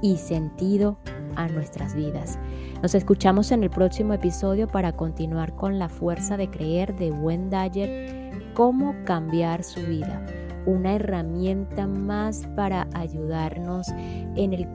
y 0.00 0.16
sentido 0.16 0.98
a 1.36 1.46
nuestras 1.48 1.94
vidas. 1.94 2.38
Nos 2.82 2.94
escuchamos 2.94 3.52
en 3.52 3.62
el 3.62 3.70
próximo 3.70 4.14
episodio 4.14 4.66
para 4.66 4.92
continuar 4.92 5.54
con 5.54 5.78
la 5.78 5.88
fuerza 5.88 6.36
de 6.36 6.50
creer 6.50 6.96
de 6.96 7.12
Wendayer, 7.12 8.52
cómo 8.54 8.94
cambiar 9.04 9.62
su 9.62 9.80
vida 9.82 10.26
una 10.66 10.94
herramienta 10.94 11.86
más 11.86 12.46
para 12.54 12.86
ayudarnos 12.94 13.88
en 14.36 14.52
el 14.52 14.70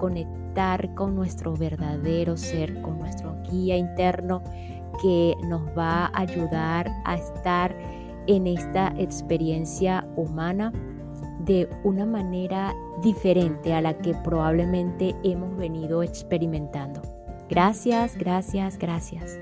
con 0.96 1.16
nuestro 1.16 1.54
verdadero 1.54 2.36
ser, 2.36 2.82
con 2.82 2.98
nuestro 2.98 3.36
guía 3.52 3.78
interno 3.78 4.42
que 5.02 5.36
nos 5.44 5.62
va 5.78 6.06
a 6.08 6.22
ayudar 6.22 6.92
a 7.06 7.16
estar 7.16 7.76
en 8.26 8.48
esta 8.48 8.92
experiencia 8.98 10.08
humana 10.16 10.74
de 11.42 11.70
una 11.84 12.08
manera 12.08 12.74
diferente 13.04 13.74
a 13.74 13.82
la 13.82 14.00
que 14.00 14.16
probablemente 14.24 15.16
hemos 15.24 15.56
venido 15.56 16.02
experimentando. 16.02 17.02
Gracias, 17.50 18.18
gracias, 18.18 18.80
gracias. 18.80 19.40